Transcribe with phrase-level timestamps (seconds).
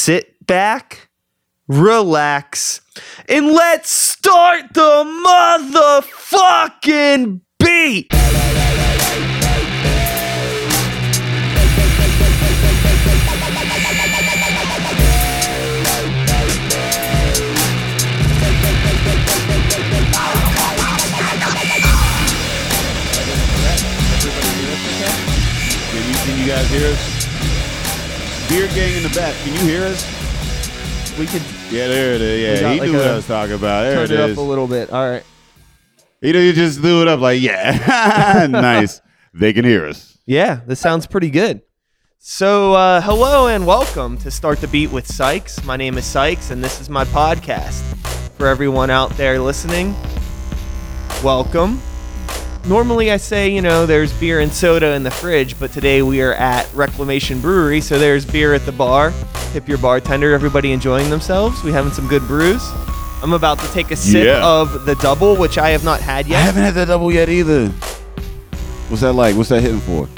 [0.00, 1.10] sit back,
[1.68, 2.80] relax,
[3.28, 5.04] and let's start the
[6.32, 8.08] motherfucking beat.
[26.46, 27.09] Guys hear us?
[28.50, 30.04] Beer gang in the back, can you hear us?
[31.16, 32.60] We could Yeah, there it is.
[32.60, 33.82] Yeah, he like knew what I was talking about.
[33.84, 34.90] There turn it it up a little bit.
[34.90, 35.22] All right.
[36.20, 39.00] He, you just threw it up like, yeah, nice.
[39.32, 40.18] They can hear us.
[40.26, 41.62] Yeah, this sounds pretty good.
[42.18, 45.62] So, uh, hello and welcome to Start the Beat with Sykes.
[45.64, 47.82] My name is Sykes, and this is my podcast.
[48.36, 49.94] For everyone out there listening,
[51.22, 51.80] welcome.
[52.66, 56.20] Normally, I say, you know, there's beer and soda in the fridge, but today we
[56.20, 59.12] are at Reclamation Brewery, so there's beer at the bar.
[59.52, 61.64] Tip your bartender, everybody enjoying themselves.
[61.64, 62.62] We having some good brews.
[63.22, 64.44] I'm about to take a sip Yeah.
[64.46, 66.36] of the double, which I have not had yet.
[66.36, 66.44] I yet.
[66.46, 67.68] haven't had that double yet either.
[68.88, 69.36] What's that like?
[69.36, 70.08] What's that hitting for?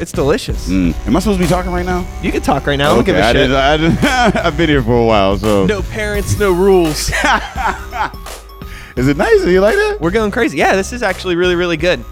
[0.00, 0.68] It's delicious.
[0.68, 0.94] Mm.
[1.06, 2.06] Am I supposed to be talking right now?
[2.22, 2.92] You can talk right now.
[2.92, 3.48] I don't give a I shit.
[3.48, 4.04] didn't- I didn't-
[4.46, 7.10] I've been here for a while, so No parents, no rules.
[8.96, 9.40] is it nice?
[9.42, 9.98] Do you like that?
[10.00, 10.58] We're going crazy.
[10.58, 12.04] Yeah, this is actually really, really good.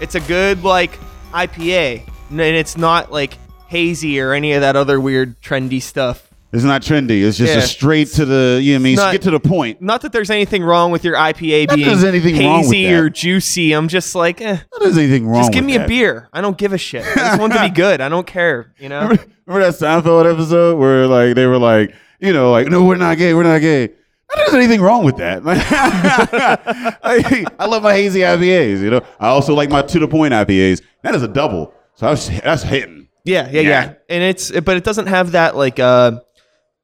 [0.00, 0.98] It's a good like
[1.32, 3.36] IPA, and it's not like
[3.68, 6.26] hazy or any of that other weird trendy stuff.
[6.52, 7.22] It's not trendy.
[7.22, 7.60] It's just Yeah.
[7.60, 8.58] a straight to the.
[8.60, 8.96] You know what I mean?
[8.96, 9.80] not- Get to the point.
[9.80, 12.94] Not that there's anything wrong with your IPA Not being there's anything hazy that.
[12.98, 13.72] or juicy.
[13.72, 15.42] I'm just like, eh, Not there's anything wrong.
[15.42, 16.28] just give me a beer.
[16.32, 17.04] I don't give a shit.
[17.06, 18.00] I just want to be good.
[18.00, 18.72] I don't care.
[18.80, 19.02] You know?
[19.02, 22.96] Remember, remember that Seinfeld episode where like they were like, you know, like, no, we're
[22.96, 23.90] not gay, we're not gay.
[24.36, 25.42] There's anything wrong with that.
[27.02, 28.80] I, I love my hazy IPAs.
[28.80, 30.82] You know, I also like my to the point IPAs.
[31.02, 33.08] That is a double, so I was, that's hitting.
[33.24, 33.94] Yeah, yeah, yeah, Yeah.
[34.08, 36.20] And it's but it doesn't have that like uh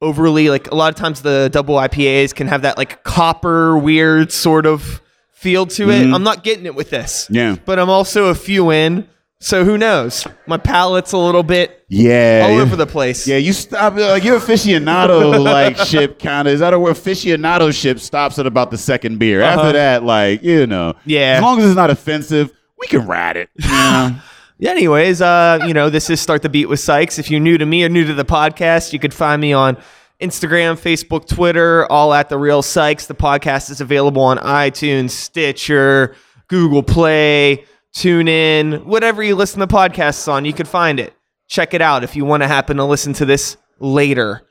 [0.03, 4.33] overly like a lot of times the double IPAs can have that like copper weird
[4.33, 5.01] sort of
[5.33, 6.13] feel to it.
[6.13, 7.25] I'm not getting it with this.
[7.25, 7.35] Mm-hmm.
[7.35, 7.56] Yeah.
[7.65, 9.09] But I'm also a few in,
[9.41, 10.27] so who knows?
[10.47, 12.63] My palate's a little bit Yeah, all yeah.
[12.63, 13.27] over the place.
[13.29, 16.97] Yeah, you stop like your aficionado like ship kind of is that a word?
[16.97, 19.43] Aficionado ship stops at about the second beer.
[19.43, 21.37] After that, like you know, Yeah.
[21.37, 23.51] as long as it's not offensive, we can ride it.
[23.61, 24.17] Know?
[24.59, 27.19] Yeah, anyways, uh, you know, this is Start the Beat with Sykes.
[27.19, 29.77] If you're new to me or new to the podcast, you could find me on
[30.21, 33.07] Instagram, Facebook, Twitter, all at the Real Sykes.
[33.07, 36.17] The podcast is available on iTunes, Stitcher,
[36.49, 37.65] Google Play,
[37.95, 41.15] TuneIn, whatever you listen to podcasts on, you could find it.
[41.49, 44.43] Check it out if you want to happen to listen to this later.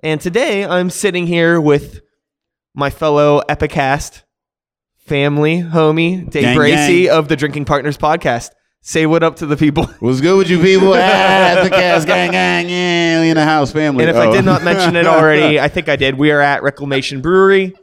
[0.00, 2.00] And today I'm sitting here with
[2.74, 4.22] my fellow Epicast
[5.06, 7.10] family, homie, Dave Gang, Bracy gang.
[7.12, 8.50] of the Drinking Partners podcast.
[8.82, 9.84] Say what up to the people.
[10.00, 10.88] What's good with you people?
[10.96, 14.04] ah, the cast gang gang, yeah, in the house family.
[14.04, 14.32] And if I Oh.
[14.32, 16.18] did not mention it already, I think I did.
[16.18, 17.74] We are at Reclamation Brewery.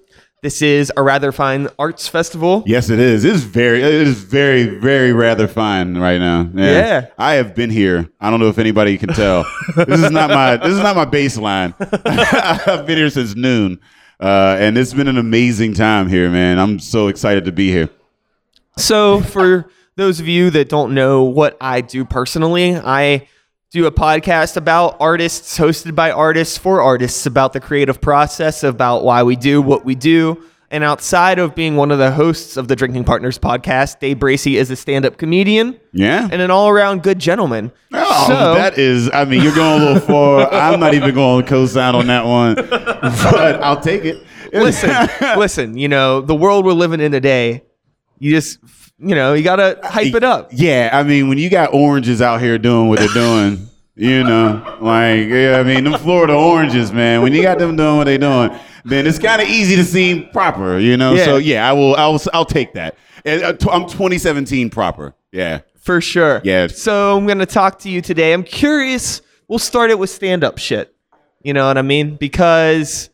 [0.41, 2.63] This is a rather fine arts festival.
[2.66, 3.25] yes, it is.
[3.25, 6.50] It's very, it is very, very rather fine right now.
[6.53, 7.07] Yeah.
[7.17, 8.09] I have been here.
[8.22, 9.45] I don't know if anybody can tell.
[9.75, 11.73] this is not my, this is not my baseline.
[12.67, 13.81] I've been here since noon,
[14.22, 16.57] uh, and it's been an amazing time here, man.
[16.57, 17.89] I'm so excited to be here.
[18.78, 23.28] So, for those of you that don't know what I do personally, I
[23.72, 29.03] do a podcast about artists, hosted by artists for artists, about the creative process, about
[29.03, 30.44] why we do what we do.
[30.72, 34.58] And outside of being one of the hosts of the Drinking Partners podcast, Dave Bracy
[34.58, 36.28] is a stand up comedian Yeah.
[36.31, 37.72] and an all around good gentleman.
[37.94, 40.52] Oh, so, that is, I mean, you're going a little far.
[40.52, 44.24] I'm not even going to co sign on that one, but I'll take it.
[44.53, 44.90] listen,
[45.40, 47.63] listen, you know, the world we're living in today,
[48.19, 48.59] you just,
[48.99, 50.49] you know, you got to hype it up.
[50.51, 54.77] Yeah, I mean, when you got oranges out here doing what they're doing, you know,
[54.81, 58.17] like, yeah, I mean, them Florida oranges, man, when you got them doing what they're
[58.17, 58.51] doing,
[58.85, 61.13] then it's kind of easy to seem proper, you know?
[61.13, 61.25] Yeah.
[61.25, 62.95] So, yeah, I will, I'll, I'll take that.
[63.25, 65.13] Uh, I'm 2017 proper.
[65.31, 65.61] Yeah.
[65.81, 66.41] For sure.
[66.43, 66.67] Yeah.
[66.67, 68.31] So I'm going to talk to you today.
[68.33, 69.21] I'm curious.
[69.47, 70.93] We'll start it with stand up shit.
[71.41, 72.16] You know what I mean?
[72.16, 73.09] Because,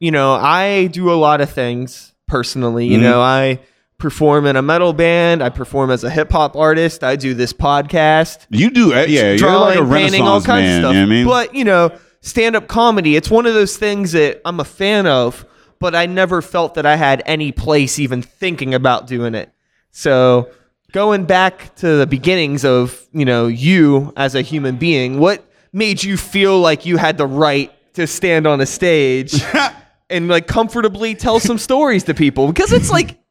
[0.00, 2.86] you know, I do a lot of things personally.
[2.86, 3.02] You Mhm.
[3.02, 3.60] know, I
[4.02, 7.52] perform in a metal band, I perform as a hip hop artist, I do this
[7.52, 8.46] podcast.
[8.50, 10.94] You do, uh, yeah, you're like a drawing, painting, all renaissance kinds man, of stuff.
[10.94, 11.24] you know I mean?
[11.24, 15.06] But you know, stand up comedy, it's one of those things that I'm a fan
[15.06, 15.46] of,
[15.78, 19.52] but I never felt that I had any place even thinking about doing it.
[19.92, 20.50] So
[20.90, 26.02] going back to the beginnings of, you know, you as a human being, what made
[26.02, 29.40] you feel like you had the right to stand on a stage
[30.10, 32.48] and like comfortably tell some stories to people?
[32.48, 33.21] Because it's like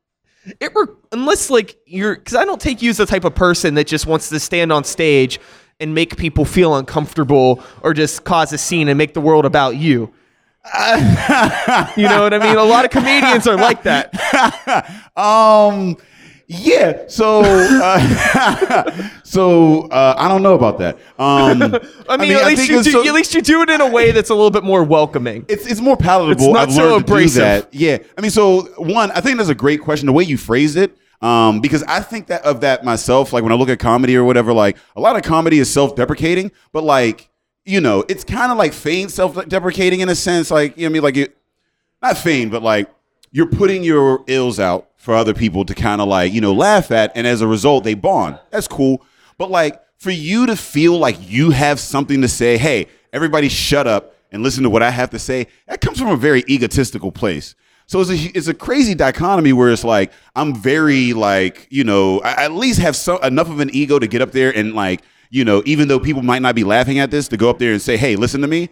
[0.59, 3.75] it re- unless like you're because I don't take you as the type of person
[3.75, 5.39] that just wants to stand on stage
[5.79, 9.75] and make people feel uncomfortable or just cause a scene and make the world about
[9.75, 10.13] you.
[10.75, 12.55] you know what I mean?
[12.55, 14.13] A lot of comedians are like that.
[15.15, 15.97] um
[16.53, 21.61] yeah so uh, so uh, i don't know about that um
[22.09, 24.11] I mean, at, least you do, so- at least you do it in a way
[24.11, 25.45] that's a little bit more welcoming.
[25.47, 26.31] it's it's more palatable.
[26.31, 27.41] It's not I've so learned to do abrasive.
[27.41, 27.73] that.
[27.73, 30.07] Yeah, I mean, so one, I think that's a great question.
[30.07, 33.31] The way you phrased it, um, because I think that of that myself.
[33.31, 36.51] Like when I look at comedy or whatever, like a lot of comedy is self-deprecating,
[36.73, 37.29] but like
[37.63, 40.51] you know, it's kind of like feigned self-deprecating in a sense.
[40.51, 41.37] Like you know, what I mean, like it,
[42.01, 42.89] not feigned, but like
[43.31, 46.91] you're putting your ills out for other people to kind of like you know laugh
[46.91, 48.39] at, and as a result, they bond.
[48.49, 49.03] That's cool,
[49.37, 53.85] but like for you to feel like you have something to say, hey, everybody, shut
[53.85, 55.47] up and listen to what I have to say.
[55.67, 57.55] That comes from a very egotistical place.
[57.85, 62.21] So it's a it's a crazy dichotomy where it's like I'm very like you know
[62.21, 65.01] I at least have some enough of an ego to get up there and like
[65.29, 67.73] you know even though people might not be laughing at this to go up there
[67.73, 68.69] and say hey listen to me,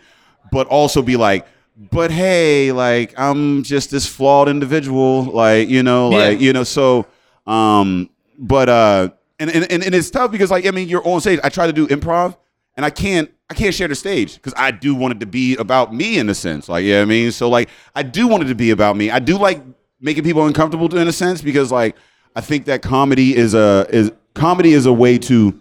[0.52, 1.46] but also be like
[1.92, 6.48] but hey like I'm just this flawed individual like you know like Yeah.
[6.48, 7.06] you know so
[7.48, 9.10] um but uh
[9.40, 11.68] and, and and and it's tough because like I mean you're on stage I try
[11.68, 12.36] to do improv
[12.76, 15.56] and I can't I can't share the stage because I do want it to be
[15.56, 16.70] about me in a sense.
[16.70, 19.10] Like, yeah, I mean, so like I do want it to be about me.
[19.10, 19.64] I do like
[20.00, 21.96] making people uncomfortable in a sense because like
[22.36, 25.60] I think that comedy is a is comedy is a way to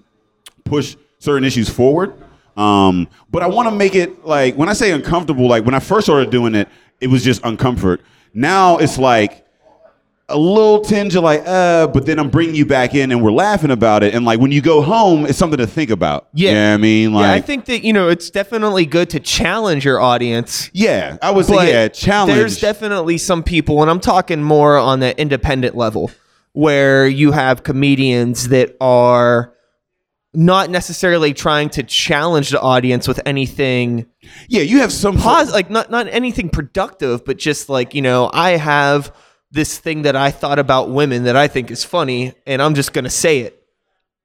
[0.64, 2.12] push certain issues forward.
[2.58, 5.78] Um, but I want to make it like when I say uncomfortable, like when I
[5.78, 6.68] first started doing it,
[7.00, 8.00] it was just uncomfort.
[8.34, 9.46] Now it's like
[10.28, 13.32] a little tinge of like, uh, but then I'm bringing you back in and we're
[13.32, 14.12] laughing about it.
[14.12, 16.28] And like when you go home, it's something to think about.
[16.34, 16.48] Yeah.
[16.48, 17.12] You know what I mean?
[17.12, 20.68] Like, yeah, I think that you know it's definitely good to challenge your audience.
[20.74, 22.36] Yeah, I was, yeah, challenge.
[22.36, 26.10] There's definitely some people, and I'm talking more on the independent level,
[26.52, 29.54] where you have comedians that are
[30.34, 34.06] not necessarily trying to challenge the audience with anything
[34.48, 38.30] yeah, you have some pos- like not not anything productive, but just like you know,
[38.32, 39.14] I have
[39.50, 42.92] this thing that I thought about women that I think is funny, and I'm just
[42.92, 43.57] gonna say it.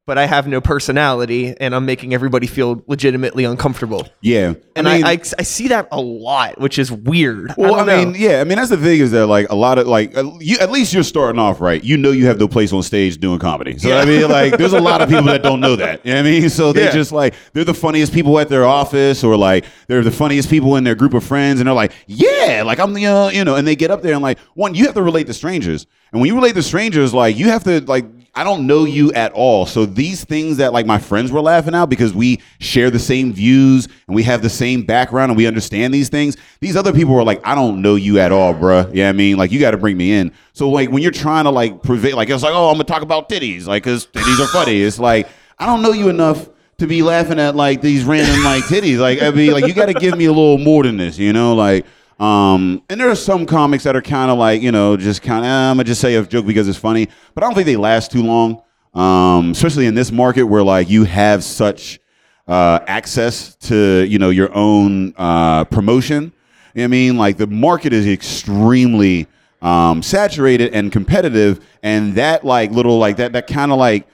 [0.05, 4.05] But I have no personality, and I'm making everybody feel legitimately uncomfortable.
[4.21, 7.53] Yeah, And I, I, I, see that a lot, which is weird.
[7.57, 8.05] Well, I, know.
[8.05, 10.57] mean, yeah, I mean that's the thing is that like a lot of like you
[10.59, 11.81] at least you're starting off right.
[11.81, 13.77] You know you have no place on stage doing comedy.
[13.77, 16.05] So I mean, like there's a lot of people that don't know that.
[16.05, 16.50] You know what I mean?
[16.50, 16.91] So they Yeah.
[16.91, 20.75] just like they're the funniest people at their office, or like they're the funniest people
[20.75, 23.55] in their group of friends, and they're like, yeah, like I'm the uh, you know,
[23.55, 26.19] and they get up there and like one, you have to relate to strangers, and
[26.19, 28.03] when you relate to strangers, like you have to like.
[28.35, 29.68] I don't know you at all.
[29.68, 33.31] So these things that like my friends were laughing at because we share the same
[33.31, 36.35] views and we have the same background and we understand these things.
[36.59, 38.89] These other people were like, I don't know you at all, bruh.
[38.91, 40.31] Yeah, I mean, like you got to bring me in.
[40.53, 43.03] So like when you're trying to like prevail, like it's like, oh, I'm gonna talk
[43.03, 44.81] about titties, like because titties are funny.
[44.81, 45.27] It's like
[45.59, 48.97] I don't know you enough to be laughing at like these random like titties.
[48.97, 51.33] Like I mean, like you got to give me a little more than this, you
[51.33, 51.86] know, like.
[52.24, 55.44] Um, and there are some comics that are kind of like, you know, just kind
[55.44, 57.75] of, I'm gonna just say a joke because it's funny, but I don't think they
[57.75, 58.62] last too long.
[58.94, 62.00] Um, especially in this market where like you have such
[62.48, 66.31] uh, access to, you know, your own uh, promotion.
[66.75, 69.28] You know what I mean, like the market is extremely
[69.62, 74.08] um, saturated and competitive, and that like little like that that kind of like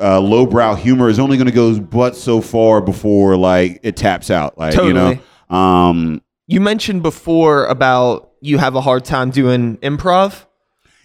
[0.00, 4.30] uh, lowbrow humor is only going to go but so far before like it taps
[4.30, 4.58] out.
[4.58, 10.44] Like you know, um, you mentioned before about you have a hard time doing improv.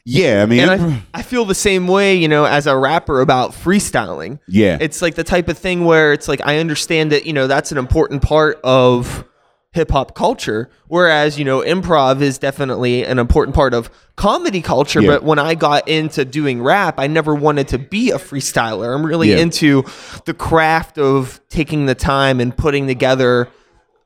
[0.05, 0.41] yeah.
[0.43, 0.71] I mean, And
[1.13, 4.39] I, I feel the same way, you know, as a rapper about freestyling.
[4.47, 7.47] yeah, It's like the type of thing where it's like I understand that, you know,
[7.47, 9.23] that's an important part of
[9.71, 10.69] hip hop culture.
[10.87, 14.99] Whereas, you know, improv is definitely an important part of comedy culture.
[15.01, 15.11] Yeah.
[15.11, 18.93] But when I got into doing rap, I never wanted to be a freestyler.
[18.95, 19.37] I'm really Yeah.
[19.37, 19.83] into
[20.25, 23.47] the craft of taking the time and putting together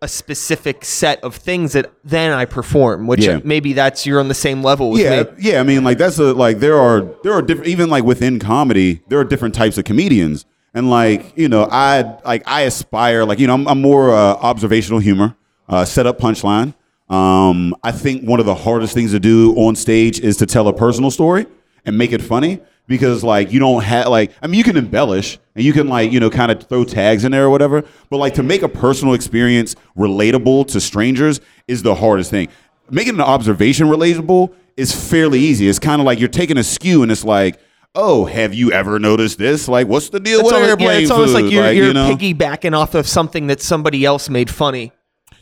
[0.03, 3.39] a specific set of things that then I perform, which Yeah.
[3.43, 5.29] maybe that's you're on the same level with yeah, me.
[5.39, 5.59] yeah.
[5.59, 9.01] I mean, like that's a like there are there are different even like within comedy
[9.07, 13.39] there are different types of comedians, and like you know I like I aspire like
[13.39, 15.35] you know I'm, I'm more uh, observational humor,
[15.69, 16.73] uh, set up punchline.
[17.09, 20.67] Um, I think one of the hardest things to do on stage is to tell
[20.67, 21.45] a personal story
[21.85, 25.39] and make it funny because like you don't have like I mean you can embellish
[25.55, 28.17] and you can like you know kind of throw tags in there or whatever, but
[28.17, 32.49] like to make a personal experience relatable to strangers is the hardest thing.
[32.89, 35.67] Making an observation relatable is fairly easy.
[35.67, 37.59] It's kind of like you're taking a skew and it's like,
[37.95, 39.67] oh, have you ever noticed this?
[39.67, 41.43] Like, what's the deal It's with almost, airplane yeah, it's almost food?
[41.43, 42.13] like you're, you're you know?
[42.13, 44.91] piggybacking off of something that somebody else made funny.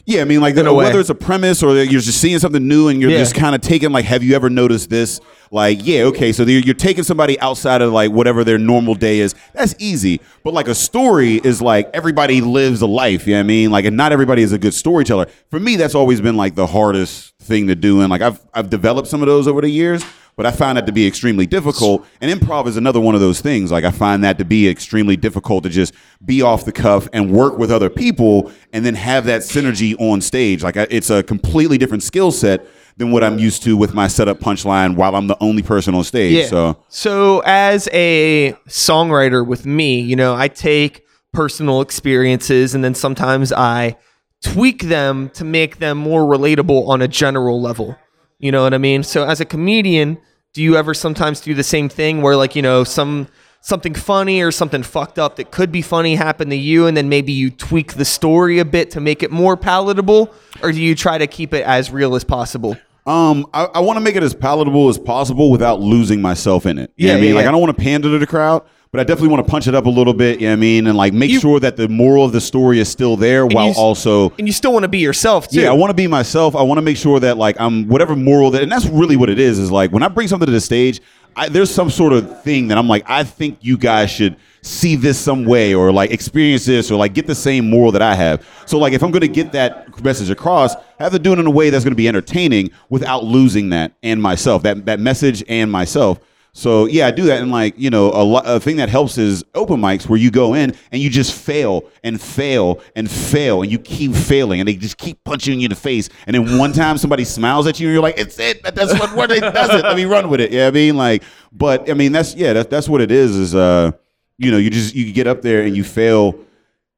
[0.05, 0.63] Yeah, I mean, like way.
[0.71, 3.19] whether it's a premise or you're just seeing something new and you're Yeah.
[3.19, 5.19] just kind of taking like, have you ever noticed this?
[5.53, 9.19] Like, yeah, okay, so you're, you're taking somebody outside of like whatever their normal day
[9.19, 9.35] is.
[9.53, 13.27] That's easy, but like a story is like everybody lives a life.
[13.27, 13.69] You know what I mean?
[13.71, 15.27] Like, and not everybody is a good storyteller.
[15.49, 18.69] For me, that's always been like the hardest thing to do, and like I've I've
[18.69, 20.03] developed some of those over the years.
[20.35, 22.05] But I find that to be extremely difficult.
[22.21, 23.71] And improv is another one of those things.
[23.71, 25.93] Like I find that to be extremely difficult to just
[26.25, 30.21] be off the cuff and work with other people and then have that synergy on
[30.21, 30.63] stage.
[30.63, 32.65] Like I, it's a completely different skill set
[32.97, 36.03] than what I'm used to with my setup punchline while I'm the only person on
[36.03, 36.33] stage.
[36.47, 42.93] So So as a songwriter with me, you know, I take personal experiences and then
[42.93, 43.97] sometimes I
[44.43, 47.97] tweak them to make them more relatable on a general level.
[48.41, 49.03] You know what I mean?
[49.03, 50.17] So as a comedian,
[50.53, 53.27] do you ever sometimes do the same thing where like, you know, some
[53.61, 57.07] something funny or something fucked up that could be funny happened to you and then
[57.07, 60.33] maybe you tweak the story a bit to make it more palatable
[60.63, 62.75] or do you try to keep it as real as possible?
[63.05, 66.79] Um, I, I want to make it as palatable as possible without losing myself in
[66.79, 66.91] it.
[66.95, 67.29] You know Yeah, what I mean?
[67.29, 67.49] yeah, like yeah.
[67.49, 69.75] I don't want to pander to the crowd, but I definitely want to punch it
[69.75, 70.41] up a little bit.
[70.41, 70.87] You know what I mean?
[70.87, 73.67] And like make You- sure that the moral of the story is still there while
[73.69, 75.61] you also And you still want to be yourself too.
[75.61, 76.55] Yeah, I want to be myself.
[76.55, 79.29] I want to make sure that like I'm whatever moral that, and that's really what
[79.29, 79.59] it is.
[79.59, 80.99] Is like when I bring something to the stage,
[81.37, 84.95] I, there's some sort of thing that I'm like, I think you guys should see
[84.97, 88.13] this some way, or like experience this, or like get the same moral that I
[88.15, 88.45] have.
[88.65, 91.39] So like if I'm going to get that message across, I have to do it
[91.39, 94.99] in a way that's going to be entertaining without losing that and myself, that that
[94.99, 96.19] message and myself.
[96.53, 99.17] So yeah, I do that, and like you know, a, lo- a thing that helps
[99.17, 103.61] is open mics where you go in and you just fail and fail and fail,
[103.61, 106.57] and you keep failing, and they just keep punching you in the face, and then
[106.57, 109.39] one time somebody smiles at you, and you're like, "It's it, that's what what it
[109.39, 109.83] does it.
[109.83, 112.67] Let me run with it." Yeah, I mean, like, but I mean, that's yeah, that's
[112.67, 113.37] that's what it is.
[113.37, 113.91] Is uh,
[114.37, 116.35] you know, you just you get up there and you fail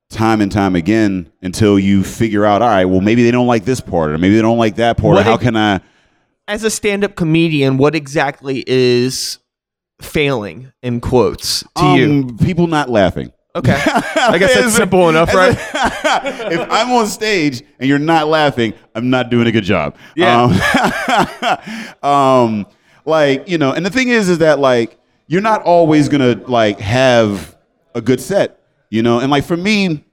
[0.10, 3.66] time and time again until you figure out, all right, well, maybe they don't like
[3.66, 5.20] this part, or maybe they don't like that part.
[5.20, 5.80] Or how can I?
[6.48, 9.40] as a stand-up comedian, what exactly is
[10.06, 12.06] failing in quotes to you?
[12.06, 13.32] Um, people not laughing.
[13.56, 15.52] Okay, I guess that's simple enough, right?
[16.52, 19.96] if I'm on stage and you're not laughing, I'm not doing a good job.
[20.16, 21.60] Yeah.
[22.04, 22.68] Um, um,
[23.06, 26.80] like you know, and the thing is, is that like you're not always gonna like
[26.80, 27.56] have
[27.94, 29.20] a good set, you know.
[29.20, 30.04] And like for me,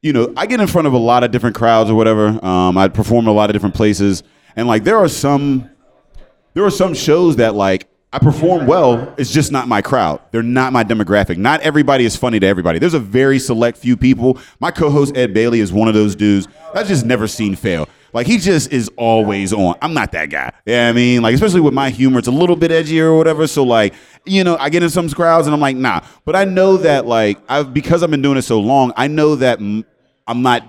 [0.00, 2.42] you know, I get in front of a lot of different crowds or whatever.
[2.42, 4.22] Um, I perform in a lot of different places,
[4.56, 5.68] and like there are some
[6.54, 9.14] there are some shows that like I perform well.
[9.18, 10.20] It's just not my crowd.
[10.30, 11.36] They're not my demographic.
[11.36, 12.78] Not everybody is funny to everybody.
[12.78, 14.38] There's a very select few people.
[14.60, 17.86] My co-host Ed Bailey is one of those dudes I've just never seen fail.
[18.14, 19.74] Like he just is always on.
[19.82, 20.52] I'm not that guy.
[20.64, 23.46] Yeah, I mean, like especially with my humor, it's a little bit edgier or whatever.
[23.46, 23.92] So like,
[24.24, 26.00] you know, I get in some crowds and I'm like, nah.
[26.24, 29.34] But I know that like I've because I've been doing it so long, I know
[29.36, 30.62] that I'm not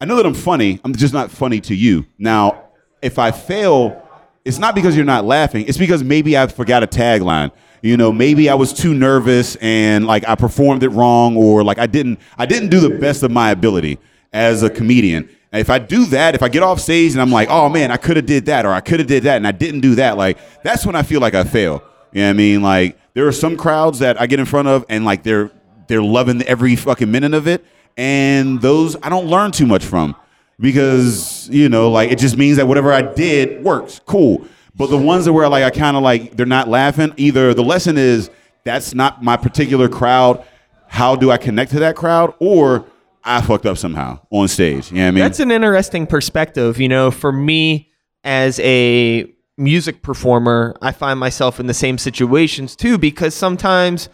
[0.00, 0.80] I know that I'm funny.
[0.82, 2.06] I'm just not funny to you.
[2.18, 2.70] Now,
[3.02, 4.02] if I fail,
[4.44, 5.64] it's not because you're not laughing.
[5.66, 7.52] It's because maybe I forgot a tagline.
[7.82, 11.78] You know, maybe I was too nervous and like I performed it wrong or like
[11.78, 13.98] I didn't I didn't do the best of my ability
[14.32, 15.28] as a comedian.
[15.52, 17.90] And if I do that, if I get off stage and I'm like, "Oh man,
[17.90, 19.94] I could have did that or I could have did that and I didn't do
[19.96, 21.82] that." Like that's when I feel like I fail.
[22.12, 22.62] You know what I mean?
[22.62, 25.50] Like there are some crowds that I get in front of and like they're
[25.88, 27.64] they're loving every fucking minute of it
[27.96, 30.14] and those I don't learn too much from
[30.60, 34.44] because you know like it just means that whatever I did works cool
[34.76, 37.64] but the ones that where like I kind of like they're not laughing either the
[37.64, 38.30] lesson is
[38.64, 40.44] that's not my particular crowd
[40.86, 42.84] how do I connect to that crowd or
[43.24, 46.80] I fucked up somehow on stage you know what I mean That's an interesting perspective.
[46.80, 47.90] You know, for me
[48.24, 54.08] as a music performer, I find myself in the same situations too because sometimes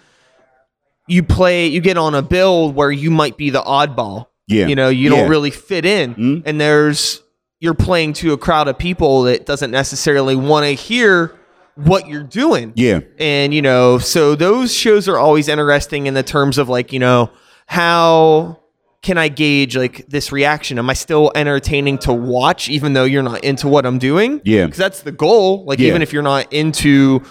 [1.06, 4.26] you play, you get on a bill where you might be the oddball.
[4.48, 4.66] Yeah.
[4.66, 5.20] You know, you Yeah.
[5.20, 6.14] don't really fit in.
[6.14, 6.42] Mhm.
[6.46, 7.22] And there's,
[7.60, 11.32] you're playing to a crowd of people that doesn't necessarily want to hear
[11.74, 12.72] what you're doing.
[12.74, 16.92] yeah And, you know, so those shows are always interesting in the terms of like,
[16.92, 17.30] you know,
[17.66, 18.60] how
[19.02, 20.78] can I gauge like this reaction?
[20.78, 24.40] Am I still entertaining to watch even though you're not into what I'm doing?
[24.44, 24.64] Yeah.
[24.64, 25.64] Because that's the goal.
[25.66, 25.88] Like, Yeah.
[25.88, 27.22] even if you're not into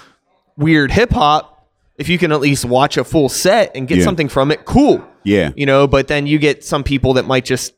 [0.58, 1.55] weird hip hop,
[1.98, 4.04] if you can at least watch a full set and get Yeah.
[4.04, 5.04] something from it, cool.
[5.24, 7.74] yeah You know, but then you get some people that might just,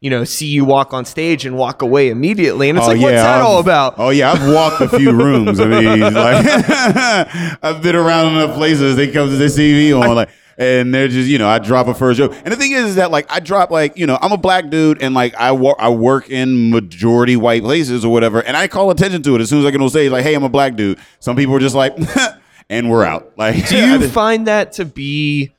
[0.00, 2.68] you know, see you walk on stage and walk away immediately.
[2.70, 3.94] And it's oh, like, what's that I've- all about?
[3.98, 5.60] Oh yeah, I've walked a few rooms.
[5.60, 6.46] I mean, like
[7.62, 8.96] I've been around enough places.
[8.96, 11.86] They come to they see me on like, and they're just you know I drop
[11.86, 12.34] a first joke.
[12.44, 14.68] And the thing is, is that like I drop like you know I'm a black
[14.70, 18.68] dude and like I work I work in majority white places or whatever, and I
[18.68, 20.10] call attention to it as soon as I can on stage.
[20.10, 20.98] Like, hey, I'm a black dude.
[21.18, 21.94] Some people are just like,
[22.70, 23.32] and we're out.
[23.36, 25.52] Like, Do you find that to be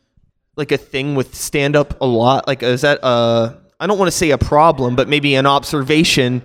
[0.55, 2.47] like a thing with stand up a lot?
[2.47, 6.43] Like, is that a, I don't want to say a problem, but maybe an observation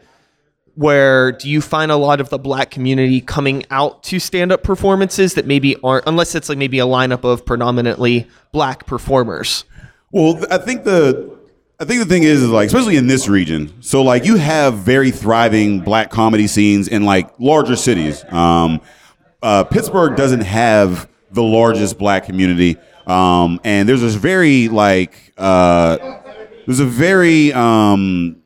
[0.77, 4.63] where do you find a lot of the black community coming out to stand up
[4.63, 9.65] performances that maybe aren't unless it's like maybe a lineup of predominantly black performers?
[10.13, 11.35] Well, I think the
[11.81, 13.83] I think the thing is, is like especially in this region.
[13.83, 18.25] So like you have very thriving black comedy scenes in like larger cities.
[18.31, 18.81] Um,
[19.43, 22.77] uh, Pittsburgh doesn't have the largest black community,
[23.07, 25.97] um, and there's this very like uh,
[26.67, 28.37] there's a very um,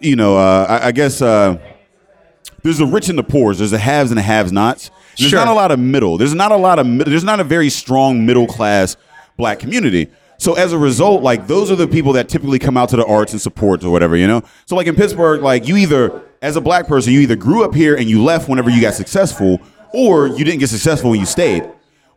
[0.00, 1.58] you know uh, I, I guess uh,
[2.62, 3.54] there's the rich and the poor.
[3.54, 4.90] There's the haves and the have-nots.
[5.18, 5.38] There's Sure.
[5.38, 6.16] not a lot of middle.
[6.18, 8.96] There's not a lot of mid- there's not a very strong middle class
[9.36, 10.08] black community.
[10.38, 13.04] So as a result, like those are the people that typically come out to the
[13.06, 14.42] arts and support or whatever, you know.
[14.66, 17.74] So like in Pittsburgh, like you either as a black person, you either grew up
[17.74, 19.60] here and you left whenever you got successful,
[19.94, 21.68] or you didn't get successful when you stayed,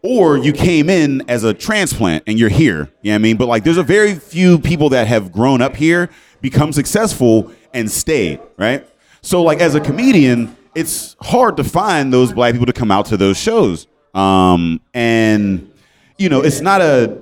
[0.01, 2.91] or you came in as a transplant and you're here.
[3.01, 3.37] You know what I mean?
[3.37, 6.09] But like there's a very few people that have grown up here,
[6.41, 8.87] become successful, and stayed, right?
[9.21, 13.07] So like as a comedian, it's hard to find those black people to come out
[13.07, 13.87] to those shows.
[14.13, 15.71] Um, and
[16.17, 17.21] you know, it's not a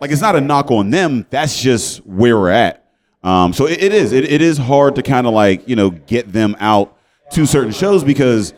[0.00, 1.26] like it's not a knock on them.
[1.30, 2.84] That's just where we're at.
[3.22, 4.12] Um, so it, it is.
[4.12, 6.96] It, it is hard to kind of like you know get them out
[7.30, 8.52] to certain shows because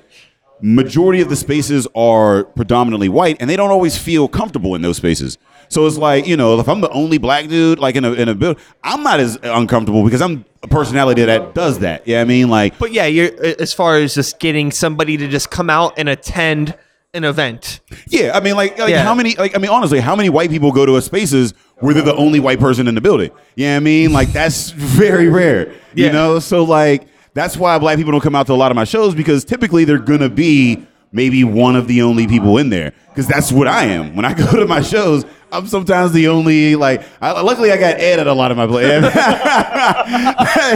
[0.60, 4.96] majority of the spaces are predominantly white and they don't always feel comfortable in those
[4.96, 5.38] spaces.
[5.68, 8.28] So it's like, you know, if I'm the only black dude like in a in
[8.28, 12.06] a building, I'm not as uncomfortable because I'm a personality that does that.
[12.06, 15.50] Yeah, I mean like But yeah, you're as far as just getting somebody to just
[15.50, 16.74] come out and attend
[17.14, 17.80] an event.
[18.08, 19.02] Yeah, I mean, like, like Yeah.
[19.02, 19.34] how many?
[19.36, 22.14] Like, I mean, honestly, how many white people go to a spaces where they're the
[22.14, 23.30] only white person in the building?
[23.54, 25.72] Yeah, I mean, like that's very rare.
[25.94, 26.06] Yeah.
[26.08, 28.76] You know, so like that's why black people don't come out to a lot of
[28.76, 32.92] my shows because typically they're gonna be maybe one of the only people in there
[33.10, 34.16] because that's what I am.
[34.16, 37.02] When I go to my shows, I'm sometimes the only like.
[37.20, 39.04] I, luckily, I got Ed at a lot of my plays.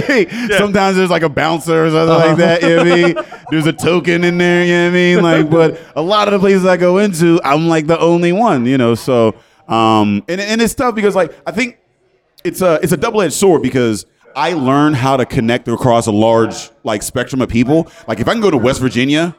[0.07, 0.27] Hey,
[0.57, 2.63] Sometimes there's like a bouncer or something like that.
[2.63, 3.43] You know what I mean?
[3.51, 4.65] There's a token in there.
[4.65, 5.23] You know what I mean?
[5.23, 8.67] Like, but a lot of the places I go into, I'm like the only one.
[8.67, 9.35] You know, so
[9.69, 11.79] um, and and it's tough because like I think
[12.45, 16.13] it's a it's a double edged sword because I learned how to connect across a
[16.13, 17.91] large like spectrum of people.
[18.09, 19.37] Like if I can go to West Virginia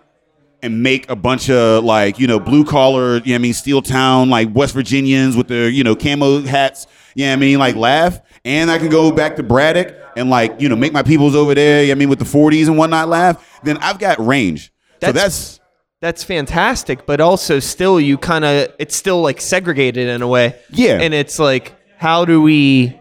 [0.62, 3.82] and make a bunch of like you know blue collar, you know I mean, steel
[3.82, 7.76] town like West Virginians with their you know camo hats, you know I mean, like
[7.76, 11.36] laugh, and I can go back to Braddock and like you know make my peoples
[11.36, 13.60] over there, you know I mean, with the 40s and whatnot laugh.
[13.64, 14.72] Then I've got range.
[15.02, 15.60] so That's- that's
[16.02, 20.56] That's fantastic, but also still you kind of it's still like segregated in a way.
[20.72, 21.00] Yeah.
[21.00, 23.00] And it's like how do we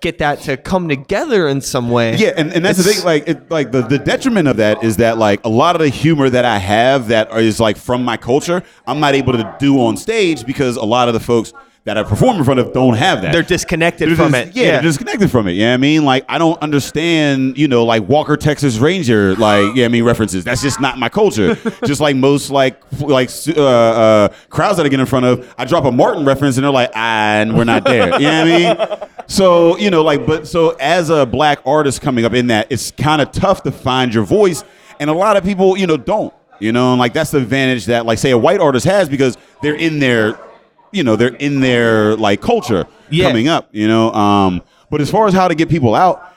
[0.00, 2.16] get that to come together in some way?
[2.16, 3.04] Yeah, and, and that's the thing.
[3.04, 5.88] Like, it, like the, the detriment of that is that like a lot of the
[5.88, 9.80] humor that I have that is like from my culture, I'm not able to do
[9.80, 11.52] on stage because a lot of the folks
[11.84, 13.32] that I perform in front of don't have that.
[13.32, 14.56] They're disconnected They're from just- it.
[14.56, 15.52] Yeah, they're disconnected from it.
[15.52, 19.86] Yeah, I mean, like I don't understand, you know, like Walker Texas Ranger, like yeah,
[19.86, 20.44] I mean references.
[20.44, 21.54] That's just not my culture.
[21.86, 25.64] just like most like like uh, uh, crowds that I get in front of, I
[25.64, 26.98] drop a Martin reference and they're like, ah,
[27.40, 28.12] and we're not there.
[28.20, 28.44] you know
[28.76, 29.08] what I mean?
[29.30, 32.90] So you know, like, but so as a black artist coming up in that, it's
[32.90, 34.64] kind of tough to find your voice,
[34.98, 36.34] and a lot of people, you know, don't.
[36.58, 39.38] You know, and like that's the advantage that like say a white artist has because
[39.62, 40.38] they're in their
[40.92, 43.28] you know they're in their like culture Yeah.
[43.28, 46.34] coming up you know um but as far as how to get people out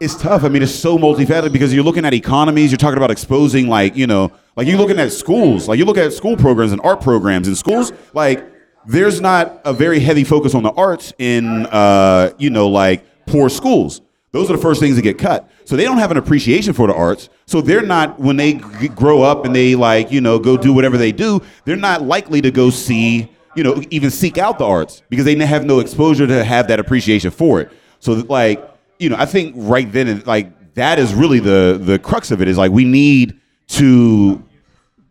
[0.00, 3.12] it's tough i mean it's so multifaceted because you're looking at economies you're talking about
[3.12, 6.72] exposing like you know like you're looking at schools like you look at school programs
[6.72, 8.44] and art programs in schools like
[8.86, 13.48] there's not a very heavy focus on the arts in uh you know like poor
[13.48, 14.00] schools.
[14.32, 15.48] Those are the first things that get cut.
[15.66, 17.28] So they don't have an appreciation for the arts.
[17.44, 20.72] So they're not when they g- grow up and they like you know go do
[20.72, 24.64] whatever they do they're not likely to go see you know even seek out the
[24.64, 27.70] arts because they have no exposure to have that appreciation for it.
[28.00, 28.68] So like
[29.02, 32.46] you know i think right then like that is really the the crux of it
[32.48, 34.42] is like we need to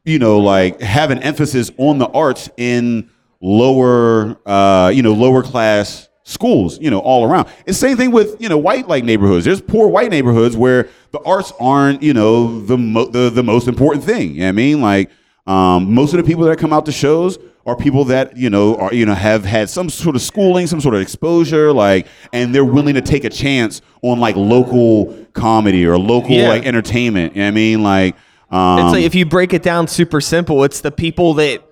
[0.06, 3.11] you know like have an emphasis on the arts in
[3.42, 7.48] lower uh you know lower class schools you know all around.
[7.66, 9.46] It's the same thing with you know white like neighborhoods.
[9.46, 13.68] There's poor white neighborhoods where the arts aren't you know the mo- the, the most
[13.68, 14.34] important thing.
[14.36, 14.82] You know what i mean?
[14.82, 15.10] Like
[15.48, 18.76] um most of the people that come out to shows are people that you know
[18.78, 22.54] are you know have had some sort of schooling some sort of exposure like and
[22.56, 26.50] they're willing to take a chance on like local comedy or local Yeah.
[26.50, 27.36] like entertainment.
[27.36, 27.84] You know what i mean?
[27.84, 28.16] Like
[28.52, 31.64] um It's like if you break it down super simple, it's the people that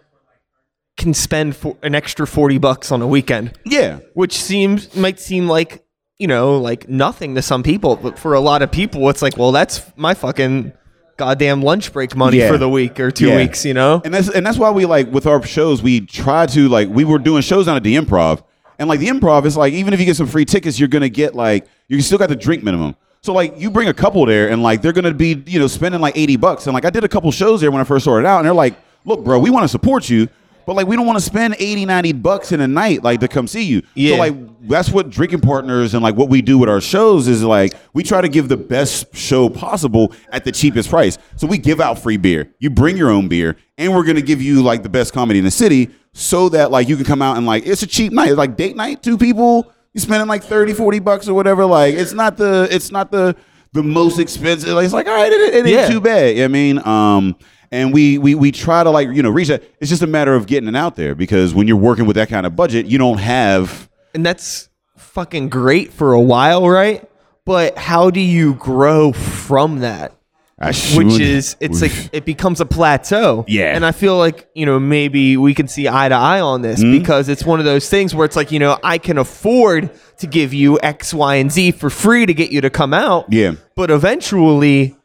[0.99, 5.47] can spend for an extra 40 bucks on a weekend, yeah which seems might seem
[5.47, 5.83] like,
[6.19, 9.35] you know, like nothing to some people, but for a lot of people it's like,
[9.37, 10.73] well, that's my fucking
[11.17, 12.49] goddamn lunch break money Yeah.
[12.51, 13.37] for the week or 2 Yeah.
[13.37, 14.01] weeks, you know?
[14.05, 17.03] and that's and that's why we like with our shows we try to like we
[17.03, 18.43] were doing shows down at the improv
[18.79, 21.09] And like the improv is like even if you get some free tickets, you're gonna
[21.09, 22.95] get like you still got the drink minimum.
[23.21, 25.99] So like you bring a couple there and like they're gonna be you know spending
[25.99, 26.65] like eighty bucks.
[26.67, 28.53] And like I did a couple shows there when I first started out, and they're
[28.65, 30.29] like, look, bro, we want to support you.
[30.69, 33.27] But like we don't want to spend 80, 90 bucks in a night like to
[33.27, 33.81] come see you.
[33.95, 34.11] Yeah.
[34.13, 37.43] So like that's what drinking partners and like what we do with our shows is
[37.43, 41.17] like we try to give the best show possible at the cheapest price.
[41.37, 42.53] So we give out free beer.
[42.59, 45.45] You bring your own beer, and we're gonna give you like the best comedy in
[45.45, 48.27] the city so that like you can come out and like it's a cheap night.
[48.29, 51.65] It's like date night, two people, You're spending like 30, 40 bucks or whatever.
[51.65, 53.35] Like it's not the it's not the
[53.73, 54.69] the most expensive.
[54.69, 55.89] Like, it's like all right, it, it ain't Yeah.
[55.89, 56.29] too bad.
[56.29, 57.35] You know what I mean, um,
[57.71, 59.63] and we we we try to like you know reach that.
[59.79, 62.29] It's just a matter of getting it out there because when you're working with that
[62.29, 67.07] kind of budget, you don't have and that's fucking great for a while, right?
[67.45, 70.13] But how do you grow from that?
[70.61, 73.45] I Which is, it's like it becomes a plateau.
[73.47, 73.73] Yeah.
[73.73, 76.81] and I feel like you know maybe we can see eye to eye on this
[76.81, 76.91] Hmm?
[76.91, 80.27] because it's one of those things where it's like you know I can afford to
[80.27, 83.31] give you X, Y, and Z for free to get you to come out.
[83.31, 83.53] Yeah.
[83.75, 84.97] but eventually.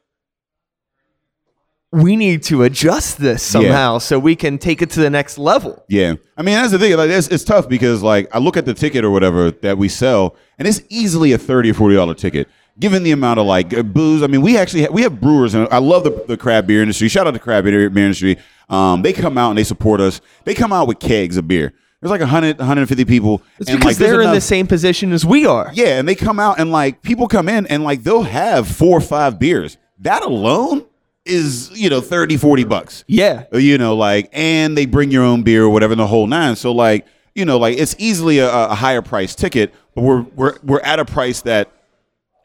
[1.94, 5.84] We need to adjust this somehow so we can take it to the next level.
[5.88, 6.96] Yeah, I mean that's the thing.
[6.96, 9.88] Like it's, it's tough because like I look at the ticket or whatever that we
[9.88, 12.48] sell, and it's easily a thirty or forty dollar ticket.
[12.80, 15.68] Given the amount of like booze, I mean, we actually ha- we have brewers, and
[15.70, 17.06] I love the, the craft beer industry.
[17.06, 18.38] Shout out to craft beer, beer industry.
[18.68, 20.20] Um, they come out and they support us.
[20.44, 21.72] They come out with kegs of beer.
[22.00, 25.24] There's like 100, 150 people, It's and because like they're in the same position as
[25.24, 25.70] we are.
[25.72, 28.98] Yeah, and they come out and like people come in and like they'll have four
[28.98, 29.78] or five beers.
[30.00, 30.84] That alone
[31.24, 33.04] is, you know, 30, 40 bucks.
[33.06, 33.44] Yeah.
[33.52, 36.56] You know, like, and they bring your own beer or whatever in the whole nine.
[36.56, 40.56] So like, you know, like it's easily a, a higher price ticket, but we're we're
[40.62, 41.70] we're at a price that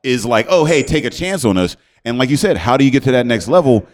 [0.03, 1.77] is like, oh hey, take a chance on us.
[2.05, 3.85] And like you said, how do you get to that next level?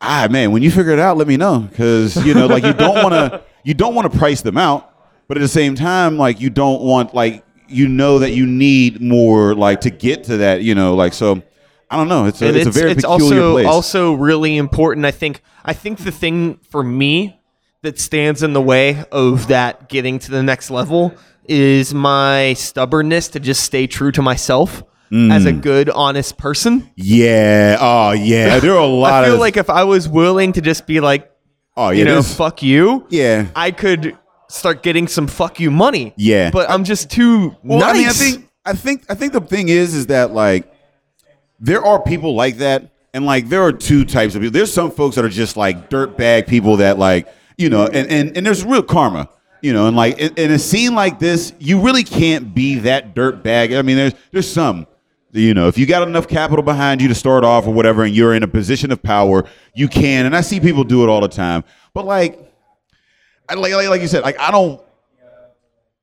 [0.00, 1.68] Ah man, when you figure it out, let me know.
[1.74, 4.94] Cause you know, like you don't wanna you don't want to price them out,
[5.26, 9.00] but at the same time, like you don't want like you know that you need
[9.02, 11.42] more like to get to that, you know, like so
[11.90, 12.26] I don't know.
[12.26, 13.66] It's a, and it's, a very peculiar also place.
[13.66, 15.06] also really important.
[15.06, 17.40] I think I think the thing for me
[17.82, 23.28] that stands in the way of that getting to the next level is my stubbornness
[23.28, 25.62] to just stay true to myself as a mm.
[25.62, 26.90] good, honest person.
[26.96, 27.78] yeah.
[27.80, 28.58] Oh yeah.
[28.60, 31.00] There are a lot I feel of like if I was willing to just be
[31.00, 31.30] like,
[31.76, 31.98] oh yeah.
[32.00, 33.46] you know, fuck you, yeah.
[33.56, 34.18] I could
[34.50, 36.12] start getting some fuck you money.
[36.16, 36.50] Yeah.
[36.50, 37.90] but I'm just too Well, nice.
[37.90, 40.70] I mean, I think I think I think the thing is is that like
[41.60, 44.52] there are people like that, and like there are two types of people.
[44.52, 48.36] There's some folks that are just like dirtbag people that like you know, and and,
[48.36, 49.28] and there's real karma.
[49.60, 53.14] You know, and like in, in a scene like this, you really can't be that
[53.14, 53.76] dirtbag.
[53.76, 54.86] I mean, there's there's some.
[55.32, 58.14] You know, if you got enough capital behind you to start off or whatever, and
[58.14, 59.44] you're in a position of power,
[59.74, 60.24] you can.
[60.24, 61.64] And I see people do it all the time.
[61.92, 62.38] But like,
[63.50, 64.80] like like, like you said, like I don't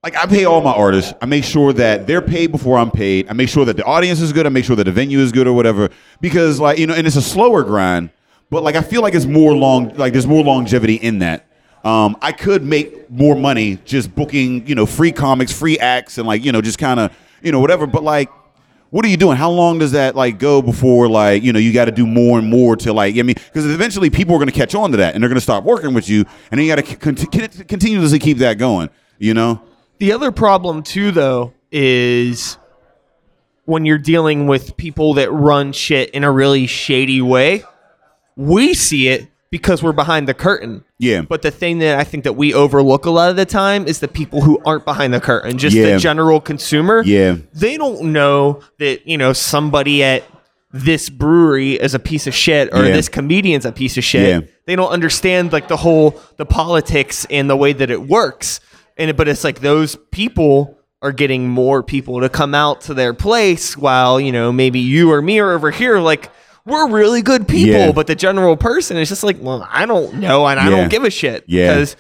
[0.06, 1.16] like I pay all my artists.
[1.20, 3.28] I make sure that they're paid before I'm paid.
[3.28, 4.46] I make sure that the audience is good.
[4.46, 5.90] I make sure that the venue is good or whatever.
[6.22, 8.12] Because like you know, and it's a slower grind,
[8.52, 9.96] but like I feel like it's more long.
[9.96, 11.48] Like there's more longevity in that.
[11.84, 16.28] Um, I could make more money just booking, you know, free comics, free acts, and
[16.28, 17.88] like you know, just kind of you know whatever.
[17.88, 18.30] But like,
[18.92, 19.38] what are you doing?
[19.38, 22.38] How long does that like go before like you know you got to do more
[22.38, 24.98] and more to like I mean because eventually people are going to catch on to
[24.98, 27.16] that and they're going to stop working with you and then you got to con-
[27.16, 28.92] continuously keep that going.
[29.18, 29.64] You know.
[30.00, 32.58] The other problem too, though, is
[33.66, 37.64] when you're dealing with people that run shit in a really shady way.
[38.36, 40.84] We see it because we're behind the curtain.
[41.00, 41.22] Yeah.
[41.22, 44.00] But the thing that I think that we overlook a lot of the time is
[44.00, 45.94] the people who aren't behind the curtain, just Yeah.
[45.94, 47.02] the general consumer.
[47.06, 47.38] Yeah.
[47.54, 50.24] They don't know that, you know, somebody at
[50.74, 52.92] this brewery is a piece of shit or Yeah.
[52.94, 54.28] this comedian's a piece of shit.
[54.28, 54.42] Yeah.
[54.66, 58.60] They don't understand like the whole the politics and the way that it works.
[58.98, 63.14] And but it's like those people are getting more people to come out to their
[63.14, 66.32] place while, you know, maybe you or me are over here like
[66.66, 67.92] we're really good people, Yeah.
[67.92, 70.70] but the general person is just like, well, I don't know, and I Yeah.
[70.78, 71.68] don't give a shit Yeah.
[71.74, 71.96] because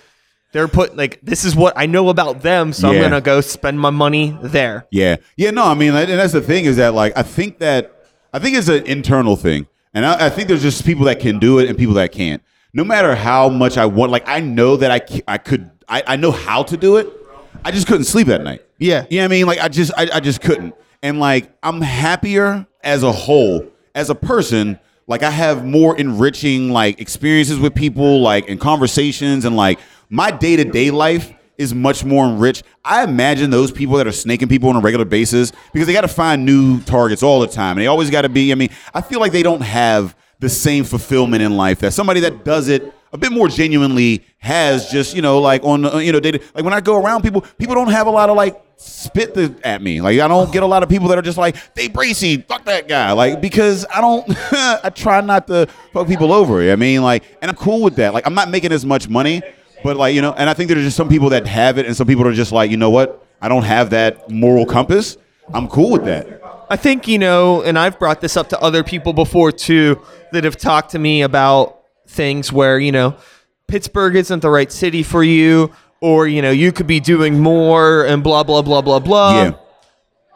[0.54, 2.96] they're put like this is what I know about them, so Yeah.
[2.98, 4.88] I'm gonna go spend my money there.
[4.90, 7.92] Yeah, yeah, no, I mean, and that's the thing is that like I think that
[8.34, 11.38] I think it's an internal thing, and I, I think there's just people that can
[11.40, 12.42] do it and people that can't.
[12.74, 16.16] No matter how much I want, like I know that I I could I, I
[16.16, 17.10] know how to do it.
[17.64, 18.62] I just couldn't sleep at night.
[18.78, 19.06] Yeah.
[19.10, 19.46] you know what I mean.
[19.46, 24.10] Like I just I, I just couldn't, and like I'm happier as a whole as
[24.10, 24.80] a person.
[25.08, 30.32] Like I have more enriching like experiences with people, like in conversations, and like my
[30.32, 32.64] day to day life is much more enriched.
[32.84, 36.02] I imagine those people that are snaking people on a regular basis because they got
[36.02, 38.52] to find new targets all the time, and they always got to be.
[38.52, 42.20] I mean, I feel like they don't have the same fulfillment in life that somebody
[42.22, 46.12] that does it a bit more genuinely has just you know like on uh, you
[46.12, 48.62] know they, like when I go around people people don't have a lot of like
[48.78, 50.02] spit the, at me.
[50.02, 52.66] Like I don't get a lot of people that are just like, "They Bracy, fuck
[52.66, 56.70] that guy." Like because I don't, I try not to fuck people over.
[56.70, 58.14] I mean, like, and I'm cool with that.
[58.14, 59.42] Like I'm not making as much money,
[59.82, 61.96] but like you know, and I think there's just some people that have it, and
[61.96, 65.18] some people are just like, you know what, I don't have that moral compass.
[65.54, 66.42] I'm cool with that.
[66.70, 70.02] I think, you know, and I've brought this up to other people before too
[70.32, 71.75] that have talked to me about
[72.08, 73.16] things where, you know,
[73.68, 78.06] Pittsburgh isn't the right city for you, or, you know, you could be doing more
[78.06, 79.44] and blah, blah, blah, blah, blah.
[79.44, 79.52] Yeah.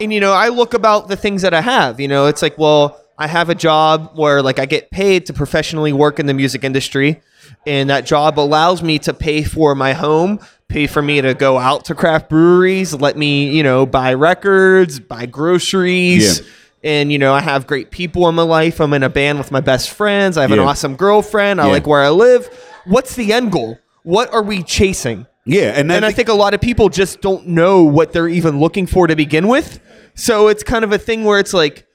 [0.01, 2.57] And, you know, I look about the things that I have, you know, it's like,
[2.57, 6.33] well, I have a job where like I get paid to professionally work in the
[6.33, 7.21] music industry.
[7.67, 11.57] And that job allows me to pay for my home, pay for me to go
[11.57, 16.39] out to craft breweries, let me, you know, buy records, buy groceries.
[16.39, 16.45] Yeah.
[16.83, 18.79] And, you know, I have great people in my life.
[18.79, 20.37] I'm in a band with my best friends.
[20.37, 20.65] I have an Yeah.
[20.65, 21.59] awesome girlfriend.
[21.59, 21.71] I Yeah.
[21.73, 22.49] like where I live.
[22.85, 23.77] What's the end goal?
[24.03, 25.25] What are we chasing?
[25.45, 28.59] Yeah, and, and I think a lot of people just don't know what they're even
[28.59, 29.79] looking for to begin with.
[30.13, 31.85] So it's kind of a thing where it's like,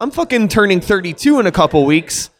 [0.00, 2.30] I'm fucking turning 32 in a couple weeks,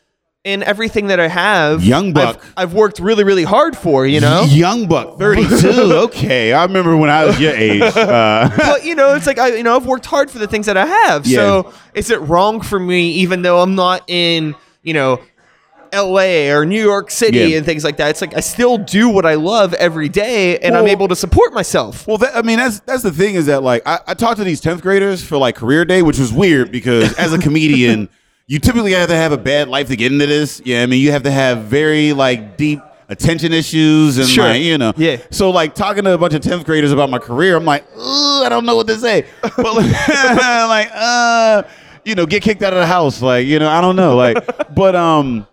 [0.44, 2.37] and everything that I have, Young buck.
[2.37, 4.44] I've, I've worked really, really hard for, you know.
[4.48, 5.68] young buck, 32.
[6.05, 7.83] okay, I remember when I was your age.
[8.00, 10.66] Uh, but you know, it's like I, you know, I've worked hard for the things
[10.66, 11.26] that I have.
[11.26, 15.20] So is it wrong for me, even though I'm not in, you know,
[15.92, 16.50] L.A.
[16.50, 17.57] or New York City Yeah.
[17.59, 18.11] and things like that?
[18.11, 21.53] It's like I still do what I love every day, and I'm able to support
[21.53, 22.07] myself.
[22.07, 24.44] Well, that, I mean, that's that's the thing is that like I, I talked to
[24.44, 28.09] these tenth graders for like career day, which was weird because as a comedian,
[28.50, 30.60] you typically have to have a bad life to get into this.
[30.64, 34.48] Yeah, I mean, you have to have very like deep attention issues and Sure.
[34.48, 34.92] like you know.
[34.96, 35.18] Yeah.
[35.30, 38.44] So like talking to a bunch of tenth graders about my career, I'm like, Ugh,
[38.44, 39.24] I don't know what to say.
[39.40, 41.62] But like, uh,
[42.04, 44.74] you know, get kicked out of the house, like you know, I don't know, like,
[44.74, 45.46] but um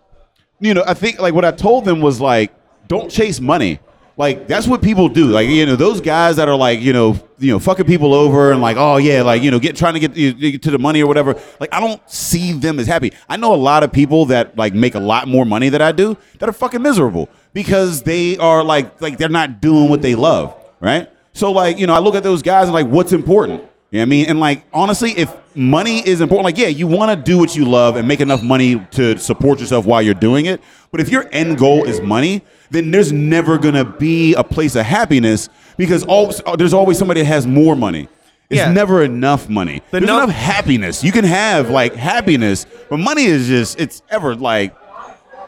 [0.58, 2.52] you know, I think like what I told them was like,
[2.88, 3.78] don't chase money.
[4.18, 5.26] Like that's what people do.
[5.28, 8.50] Like you know, those guys that are like you know, you know, fucking people over
[8.50, 10.78] and like, oh yeah, like you know, get trying to get, you- get to the
[10.78, 11.40] money or whatever.
[11.60, 13.12] Like I don't see them as happy.
[13.28, 15.92] I know a lot of people that like make a lot more money than I
[15.92, 20.16] do that are fucking miserable because they are like like they're not doing what they
[20.16, 21.08] love, right?
[21.32, 23.62] So like you know, I look at those guys and like, what's important?
[23.92, 24.26] You know what I mean?
[24.26, 27.64] And like honestly, if money is important, like yeah, you want to do what you
[27.66, 30.60] love and make enough money to support yourself while you're doing it.
[30.90, 34.84] But if your end goal is money, then there's never gonna be a place of
[34.84, 38.08] happiness because always, there's always somebody that has more money.
[38.50, 38.72] It's Yeah.
[38.72, 39.82] never enough money.
[39.90, 41.04] The there's num- enough happiness.
[41.04, 44.74] You can have like happiness, but money is just it's ever like,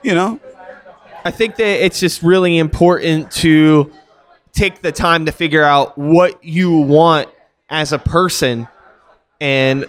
[0.02, 0.38] you know,
[1.24, 3.90] I think that it's just really important to
[4.52, 7.28] take the time to figure out what you want
[7.70, 8.68] as a person
[9.40, 9.86] and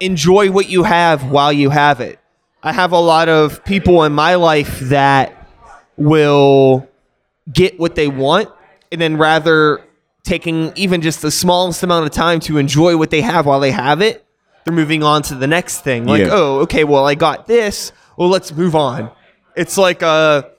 [0.00, 2.18] enjoy what you have while you have it.
[2.62, 5.35] I have a lot of people in my life that
[5.96, 6.88] will
[7.52, 8.48] get what they want
[8.92, 9.80] and then rather
[10.24, 13.70] taking even just the smallest amount of time to enjoy what they have while they
[13.70, 14.24] have it,
[14.64, 16.04] they're moving on to the next thing.
[16.06, 16.30] Like, Yeah.
[16.32, 17.92] oh, okay, well, I got this.
[18.16, 19.10] Well, let's move on.
[19.54, 20.50] It's like a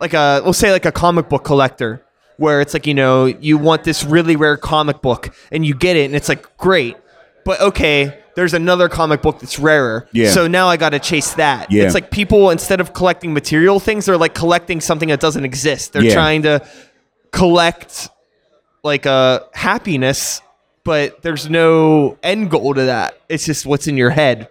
[0.00, 2.04] like a we'll say like a comic book collector
[2.36, 5.96] where it's like you know you want this really rare comic book and you get
[5.96, 6.96] it and it's like great
[7.44, 10.30] but okay there's another comic book that's rarer Yeah.
[10.30, 11.84] so now i gotta chase that Yeah.
[11.84, 15.92] it's like people instead of collecting material things they're like collecting something that doesn't exist
[15.92, 16.14] they're Yeah.
[16.14, 16.66] trying to
[17.30, 18.08] collect
[18.82, 20.40] like a happiness
[20.84, 24.48] but there's no end goal to that it's just what's in your head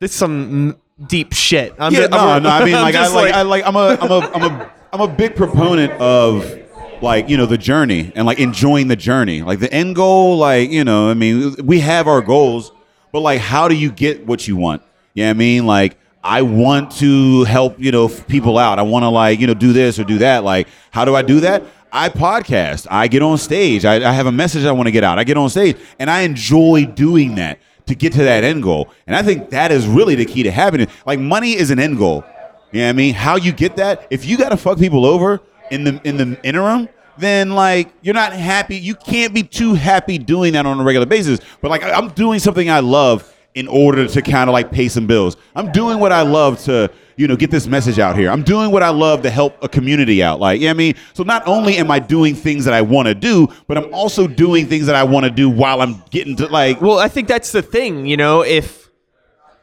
[0.00, 0.76] this is some
[1.08, 2.48] deep shit I'm yeah, ju- no, I'm- no.
[2.50, 5.00] I mean, like, I just like, I like, I'm a, I'm a, I'm a, I'm
[5.00, 6.60] a big proponent of
[7.02, 9.42] like, you know, the journey and like enjoying the journey.
[9.42, 12.70] Like the end goal, like, you know, I mean, we have our goals,
[13.14, 14.82] but like, how do you get what you want?
[15.14, 18.80] Yeah, I mean, like, I want to help, you know, people out.
[18.80, 20.42] I want to like, you know, do this or do that.
[20.42, 21.62] Like, how do I do that?
[21.92, 22.88] I podcast.
[22.90, 23.84] I get on stage.
[23.84, 25.20] I, I have a message I want to get out.
[25.20, 28.90] I get on stage, and I enjoy doing that to get to that end goal.
[29.06, 30.92] And I think that is really the key to happiness.
[31.06, 32.24] Like, money is an end goal.
[32.72, 33.14] You know what I mean?
[33.14, 34.08] How you get that?
[34.10, 38.14] If you got to fuck people over in the in the interim, then like you're
[38.14, 38.76] not happy.
[38.76, 41.40] You can't be too happy doing that on a regular basis.
[41.60, 45.06] But like I'm doing something I love in order to kind of like pay some
[45.06, 45.36] bills.
[45.54, 48.30] I'm doing what I love to you know get this message out here.
[48.30, 50.40] I'm doing what I love to help a community out.
[50.40, 50.94] Like you know I mean?
[51.12, 54.26] So not only am I doing things that I want to do, but I'm also
[54.26, 57.28] doing things that I want to do while I'm getting to like Well, I think
[57.28, 58.90] that's the thing, you know, if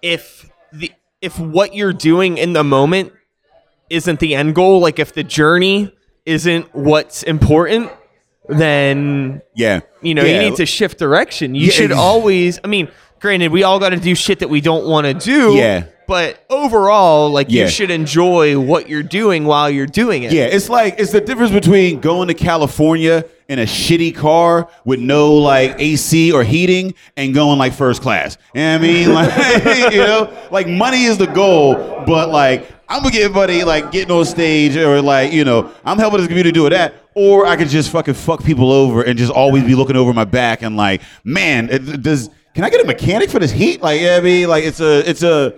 [0.02, 3.14] if the if what you're doing in the moment
[3.90, 5.94] isn't the end goal, like if the journey
[6.32, 7.92] isn't what's important,
[8.48, 10.42] then yeah you know, Yeah.
[10.42, 11.54] you need to shift direction.
[11.56, 12.88] You Yeah, should always I mean,
[13.20, 15.54] granted, we all got to do shit that we don't want to do.
[15.54, 15.84] Yeah.
[16.08, 17.64] But overall, like Yeah.
[17.66, 20.34] you should enjoy what you're doing while you're doing it.
[20.34, 25.00] Yeah, it's like it's the difference between going to California in a shitty car with
[25.00, 28.38] no like AC or heating and going like first class.
[28.56, 29.14] You know what I mean?
[29.14, 31.76] Like, you know, like money is the goal,
[32.08, 35.98] but like I'm gonna get buddy like getting on stage or like, you know, I'm
[35.98, 36.94] helping this community do that.
[37.16, 40.26] Or I could just fucking fuck people over and just always be looking over my
[40.26, 43.82] back and like, man, it, does can I get a mechanic for this heat?
[43.82, 45.56] Like, yeah, I mean, like it's a it's a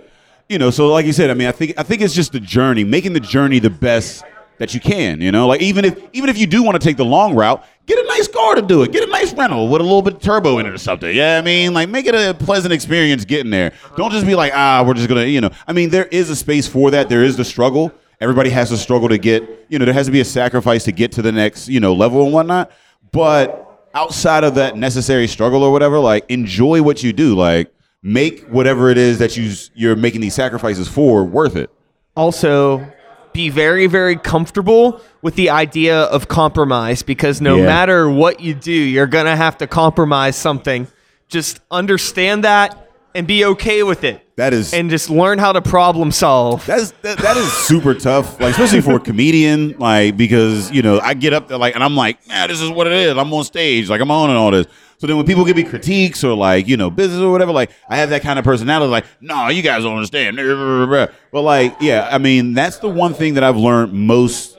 [0.48, 2.38] you know, so like you said, I mean, I think I think it's just the
[2.38, 4.22] journey, making the journey the best
[4.58, 5.20] that you can.
[5.20, 7.64] You know, like even if even if you do want to take the long route,
[7.86, 8.92] get a nice car to do it.
[8.92, 11.14] Get a nice rental with a little bit of turbo in it or something.
[11.14, 13.72] Yeah, I mean, like make it a pleasant experience getting there.
[13.96, 15.50] Don't just be like, ah, we're just gonna, you know.
[15.66, 17.08] I mean, there is a space for that.
[17.08, 17.92] There is the struggle.
[18.20, 20.92] Everybody has to struggle to get, you know, there has to be a sacrifice to
[20.92, 22.70] get to the next, you know, level and whatnot.
[23.12, 27.34] But outside of that necessary struggle or whatever, like enjoy what you do.
[27.34, 31.70] Like make whatever it is that you you're making these sacrifices for worth it.
[32.16, 32.86] Also,
[33.34, 37.66] be very, very comfortable with the idea of compromise because no Yeah.
[37.66, 40.86] matter what you do, you're going to have to compromise something.
[41.28, 44.20] Just understand that and be okay with it.
[44.36, 46.66] That is And just learn how to problem solve.
[46.66, 50.82] That is that, that is super tough, like especially for a comedian, like because you
[50.82, 53.16] know I get up there like and I'm like, man, this is what it is.
[53.16, 54.66] I'm on stage, like I'm on and all this.
[55.04, 57.70] So then when people give me critiques or like you know business or whatever, like
[57.90, 60.38] I have that kind of personality, like, no, you guys don't understand.
[60.38, 64.56] But like, yeah, I mean that's the one thing that I've learned most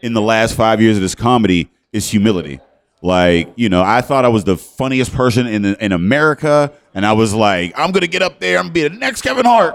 [0.00, 2.60] in the last five years of this comedy is humility.
[3.02, 7.14] Like, you know, I thought I was the funniest person in in America, and I
[7.14, 9.74] was like, I'm gonna get up there, I'm gonna be the next Kevin Hart.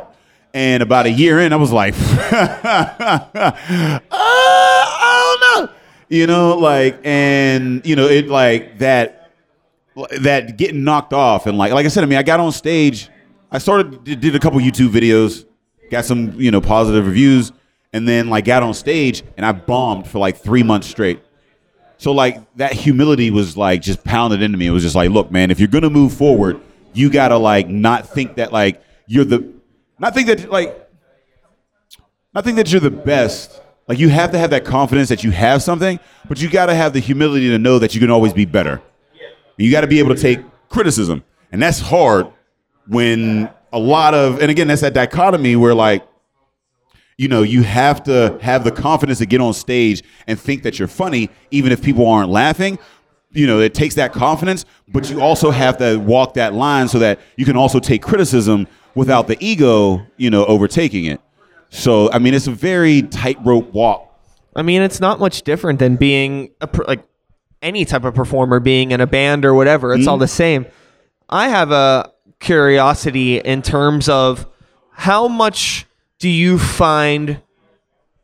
[0.54, 5.74] And about a year in, I was like, uh, I don't know,
[6.08, 9.19] you know, like, and you know, it like that,
[10.22, 13.10] that getting knocked off, and like, like I said, I mean, I got on stage,
[13.52, 15.46] I started did a couple YouTube videos,
[15.90, 17.52] got some you know positive reviews,
[17.94, 21.22] and then like got on stage, and I bombed for like three months straight.
[21.98, 24.68] So like that humility was like just pounded into me.
[24.68, 26.62] It was just like, look, man, if you're gonna move forward,
[26.94, 29.54] you gotta like not think that like you're the,
[30.00, 30.90] not think that like,
[32.34, 33.62] not think that you're the best.
[33.88, 36.94] Like you have to have that confidence that you have something, but you gotta have
[36.94, 38.82] the humility to know that you can always be better.
[39.66, 42.28] You got to be able to take criticism, and that's hard
[42.88, 46.04] when a lot of, and again, that's that dichotomy where like
[47.20, 50.80] you know, you have to have the confidence to get on stage and think that
[50.80, 52.80] you're funny, even if people aren't laughing.
[53.32, 56.98] You know, it takes that confidence, but you also have to walk that line so
[57.00, 61.20] that you can also take criticism without the ego, you know, overtaking it.
[61.68, 64.18] So, I mean, it's a very tightrope walk.
[64.56, 67.04] I mean, it's not much different than being a like
[67.62, 69.94] any type of performer, being in a band or whatever.
[69.94, 70.22] It's all mm-hmm.
[70.22, 70.66] the same.
[71.30, 74.48] I have a curiosity in terms of
[74.92, 75.86] how much
[76.20, 77.42] do you find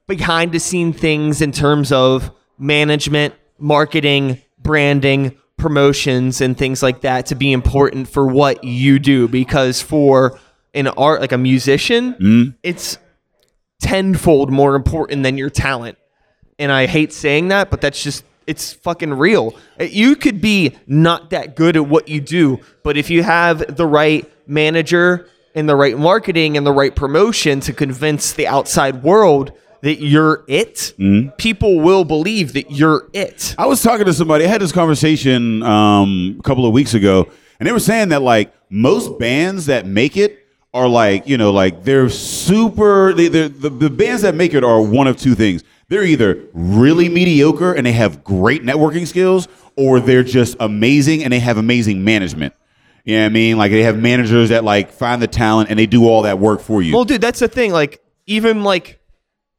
[0.07, 7.27] behind the scene things in terms of management, marketing, branding, promotions, and things like that
[7.27, 9.27] to be important for what you do?
[9.27, 10.39] Because for
[10.73, 12.49] an art, like a musician, mm-hmm.
[12.63, 12.97] it's
[13.79, 15.97] tenfold more important than your talent.
[16.57, 19.55] And I hate saying that, but that's just it's fucking real.
[19.79, 23.85] You could be not that good at what you do, but if you have the
[23.85, 29.51] right manager and the right marketing and the right promotion to convince the outside world
[29.81, 30.93] that you're it,
[31.37, 33.55] people will believe that you're it.
[33.57, 34.45] I was talking to somebody.
[34.45, 37.29] I had this conversation um, a couple of weeks ago,
[37.59, 40.39] and they were saying that like most bands that make it
[40.73, 43.13] are like you know like they're super.
[43.13, 45.63] They, they're, the the bands that make it are one of two things.
[45.87, 51.31] They're either really mediocre and they have great networking skills, or they're just amazing and
[51.31, 52.53] they have amazing management.
[53.03, 53.57] You know what I mean?
[53.57, 56.61] Like they have managers that like find the talent and they do all that work
[56.61, 56.95] for you.
[56.95, 57.71] Well, dude, that's the thing.
[57.71, 58.99] Like, even like,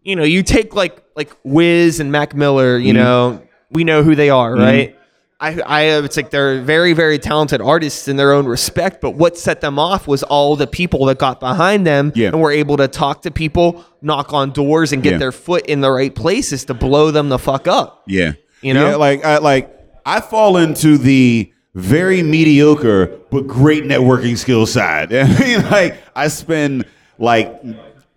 [0.03, 2.77] you know, you take like like Wiz and Mac Miller.
[2.77, 3.03] You mm-hmm.
[3.03, 4.63] know, we know who they are, mm-hmm.
[4.63, 4.96] right?
[5.39, 9.03] I, I, it's like they're very, very talented artists in their own respect.
[9.03, 12.29] But what set them off was all the people that got behind them Yeah.
[12.29, 15.19] and were able to talk to people, knock on doors, and get Yeah.
[15.19, 18.03] their foot in the right places to blow them the fuck up.
[18.07, 18.89] Yeah, You know?
[18.91, 19.71] yeah, like I like
[20.07, 25.13] I fall into the very mediocre but great networking skill side.
[25.15, 26.87] I mean, like I spend
[27.19, 27.53] like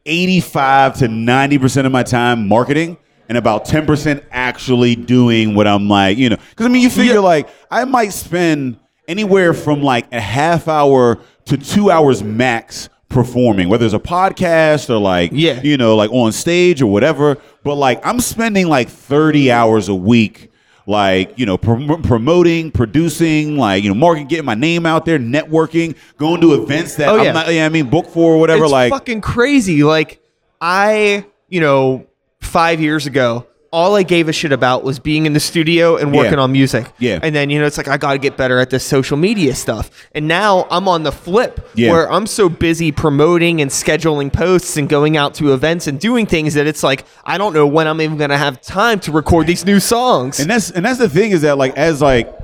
[0.05, 2.97] eighty-five to ninety percent of my time marketing.
[3.29, 6.89] And about ten percent actually doing what I'm like, you know, because I mean, you
[6.89, 12.89] figure like I might spend anywhere from like a half hour to two hours max
[13.07, 15.61] performing, whether it's a podcast or like, Yeah.
[15.63, 17.38] you know, like on stage or whatever.
[17.63, 20.51] But like, I'm spending like 30 hours a week,
[20.86, 25.17] like, you know, prom- promoting, producing, like, you know, marketing, getting my name out there,
[25.17, 27.32] networking, going to events that Oh, I'm yeah.
[27.32, 28.63] not, yeah, I mean, book for or whatever.
[28.65, 29.84] it's like, fucking crazy.
[29.84, 30.21] Like
[30.61, 32.05] I, you know,
[32.41, 36.11] five years ago, all I gave a shit about was being in the studio and
[36.11, 36.39] working Yeah.
[36.39, 36.87] on music.
[36.97, 37.19] Yeah.
[37.21, 39.53] And then, you know, it's like, I got to get better at this social media
[39.53, 39.91] stuff.
[40.15, 41.91] And now I'm on the flip Yeah.
[41.91, 46.25] where I'm so busy promoting and scheduling posts and going out to events and doing
[46.25, 49.11] things that it's like, I don't know when I'm even going to have time to
[49.11, 50.39] record these new songs.
[50.39, 52.35] And that's and that's the thing is that like as like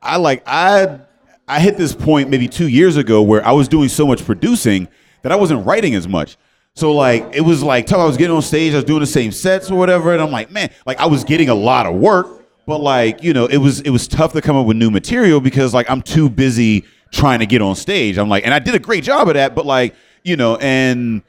[0.00, 1.00] I like I
[1.46, 4.88] I hit this point maybe two years ago where I was doing so much producing
[5.20, 6.38] that I wasn't writing as much.
[6.74, 9.06] So like it was like till I was getting on stage, I was doing the
[9.06, 11.94] same sets or whatever, and I'm like, man, like I was getting a lot of
[11.94, 14.90] work, but like you know it was it was tough to come up with new
[14.90, 18.16] material because like I'm too busy trying to get on stage.
[18.16, 19.94] I'm like, and I did a great job of that, but like
[20.24, 21.22] you know, and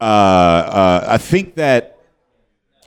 [0.00, 1.98] uh, uh, I think that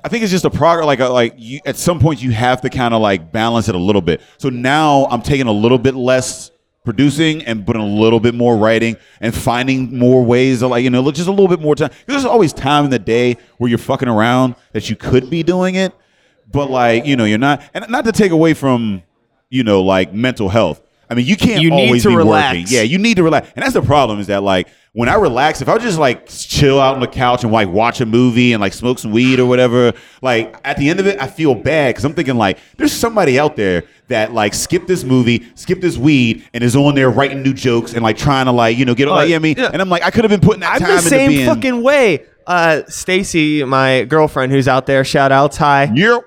[0.03, 0.86] I think it's just a progress.
[0.86, 3.76] Like, a, like you, at some point, you have to kind of like balance it
[3.76, 4.22] a little bit.
[4.38, 6.51] So now I'm taking a little bit less
[6.84, 10.89] producing and putting a little bit more writing and finding more ways to like you
[10.89, 13.77] know just a little bit more time There's always time in the day where you're
[13.77, 15.93] fucking around that you could be doing it,
[16.51, 17.61] but like you know you're not.
[17.73, 19.03] And not to take away from
[19.49, 20.81] you know like mental health.
[21.09, 22.57] I mean, you can't You need always to be relax.
[22.57, 22.65] working.
[22.75, 23.51] Yeah, you need to relax.
[23.55, 26.79] And that's the problem is that like when I relax, if I just like chill
[26.79, 29.45] out on the couch and like watch a movie and like smoke some weed or
[29.45, 32.93] whatever, like at the end of it, I feel bad because I'm thinking like there's
[32.93, 37.10] somebody out there that like skipped this movie, skipped this weed, and is on there
[37.10, 39.39] writing new jokes and like trying to like you know get like, know what I
[39.39, 39.56] mean.
[39.58, 39.70] yeah.
[39.72, 41.45] And I'm like I could have been putting that I'm time the into same being.
[41.45, 42.26] fucking way.
[42.45, 45.91] Uh, Stacy, my girlfriend who's out there, shout out Ty.
[45.95, 46.22] Yep.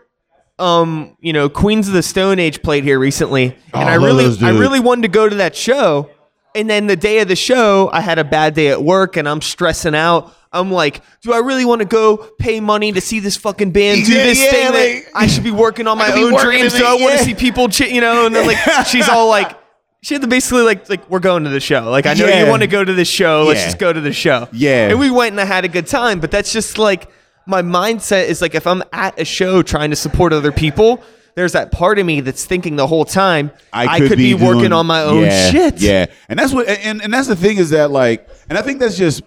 [0.58, 3.96] um, you know, Queens of the Stone Age played here recently, Oh, and I I
[3.96, 6.08] really, I really wanted to go to that show.
[6.56, 9.28] And then the day of the show, I had a bad day at work, and
[9.28, 10.34] I'm stressing out.
[10.52, 14.06] I'm like, do I really want to go pay money to see this fucking band
[14.06, 16.72] do Yeah, this yeah, thing like- that I should be working on my own dreams?
[16.72, 17.16] Do it, I want yeah.
[17.18, 18.24] to see people, ch- you know?
[18.26, 19.54] And then like, she's all like,
[20.02, 21.90] she had to basically like, like we're going to the show.
[21.90, 23.44] Like, I know you want to go to the show.
[23.46, 24.48] Let's just go to the show.
[24.52, 24.88] Yeah.
[24.88, 26.20] And we went and I had a good time.
[26.20, 27.10] But that's just like
[27.46, 31.02] my mindset is like if I'm at a show trying to support other people,
[31.36, 34.72] there's that part of me that's thinking the whole time I, could, be, working doing-
[34.72, 35.80] on my own yeah, shit.
[35.80, 38.80] Yeah, and that's what, and, and that's the thing is that like, and I think
[38.80, 39.22] that's just,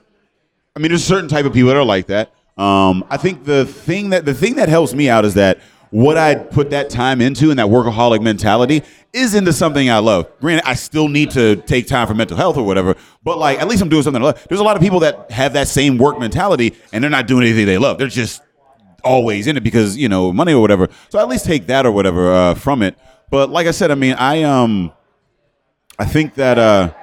[0.75, 2.33] I mean, there's a certain type of people that are like that.
[2.57, 5.59] Um, I think the thing that the thing that helps me out is that
[5.91, 8.83] what I put that time into and that workaholic mentality
[9.13, 10.29] is into something I love.
[10.39, 13.67] Granted, I still need to take time for mental health or whatever, but like at
[13.67, 14.45] least I'm doing something I love.
[14.49, 17.43] There's a lot of people that have that same work mentality and they're not doing
[17.43, 17.97] anything they love.
[17.97, 18.41] They're just
[19.03, 20.87] always in it because you know money or whatever.
[21.09, 22.97] So I at least take that or whatever uh, from it.
[23.29, 24.91] But like I said, I mean, I um,
[25.97, 26.93] I think that uh,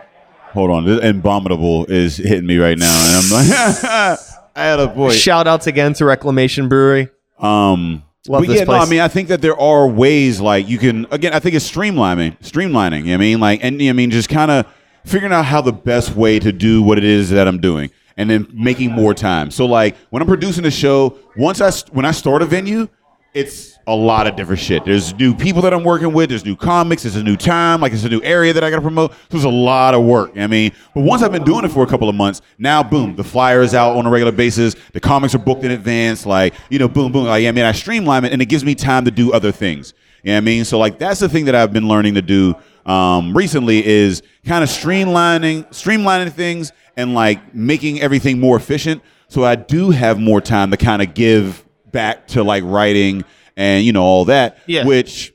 [0.53, 4.19] hold on, this Abominable is hitting me right now, and I'm like,
[4.57, 5.13] I had a boy.
[5.13, 7.11] Shout outs again to Reclamation Brewery.
[7.39, 8.73] Um, Love but this yeah, no.
[8.73, 11.07] I mean, I think that there are ways like you can.
[11.11, 13.05] Again, I think it's streamlining, streamlining.
[13.05, 14.67] You know I mean, like, and I mean, just kind of
[15.05, 18.31] figuring out how the best way to do what it is that I'm doing, and
[18.31, 19.51] then making more time.
[19.51, 22.89] So, like, when I'm producing a show, once I when I start a venue,
[23.35, 24.85] it's a lot of different shit.
[24.85, 26.31] There's new people that I'm working with.
[26.31, 27.05] There's new comics.
[27.05, 27.83] It's a new time.
[27.83, 29.13] Like it's a new area that I got to promote.
[29.13, 30.33] So there's a lot of work.
[30.37, 33.15] I mean, but once I've been doing it for a couple of months, now boom,
[33.15, 34.75] the flyer is out on a regular basis.
[34.93, 36.25] The comics are booked in advance.
[36.25, 37.27] Like you know, boom, boom.
[37.27, 39.93] Like I mean, I streamline it, and it gives me time to do other things.
[40.23, 40.65] You know what I mean?
[40.65, 42.57] So like that's the thing that I've been learning to do
[42.87, 49.03] um, recently is kind of streamlining, streamlining things, and like making everything more efficient.
[49.29, 53.25] So I do have more time to kind of give back to like writing
[53.57, 54.85] and you know all that Yeah.
[54.85, 55.33] which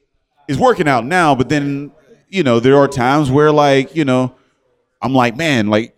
[0.47, 1.91] is working out now but then
[2.30, 4.36] you know there are times where like you know
[5.02, 5.95] i'm like man like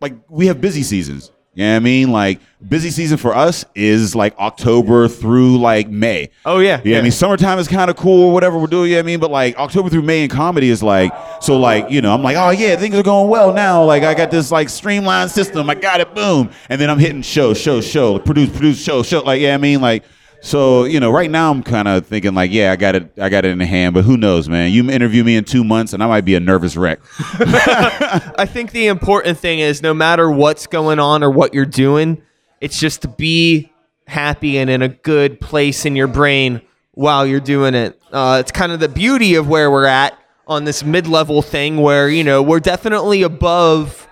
[0.00, 3.64] like we have busy seasons you know what i mean like busy season for us
[3.74, 7.96] is like october through like may Oh yeah, yeah, I mean, summertime is kind of
[7.96, 8.90] cool or whatever we're doing.
[8.92, 11.58] Yeah, I mean, but like October through May in comedy is like so.
[11.58, 13.82] Like you know, I'm like, oh yeah, things are going well now.
[13.84, 15.70] Like I got this like streamlined system.
[15.70, 19.22] I got it, boom, and then I'm hitting show, show, show, produce, produce, show, show.
[19.22, 20.04] Like yeah, I mean, like
[20.44, 23.30] so you know, right now I'm kind of thinking like, yeah, I got it, I
[23.30, 23.94] got it in the hand.
[23.94, 24.72] But who knows, man?
[24.72, 27.00] You interview me in two months, and I might be a nervous wreck.
[27.18, 32.20] I think the important thing is no matter what's going on or what you're doing,
[32.60, 33.72] it's just to be
[34.06, 36.60] happy and in a good place in your brain
[36.92, 37.98] while you're doing it.
[38.12, 42.10] Uh, it's kind of the beauty of where we're at on this mid-level thing where,
[42.10, 44.03] you know, we're definitely above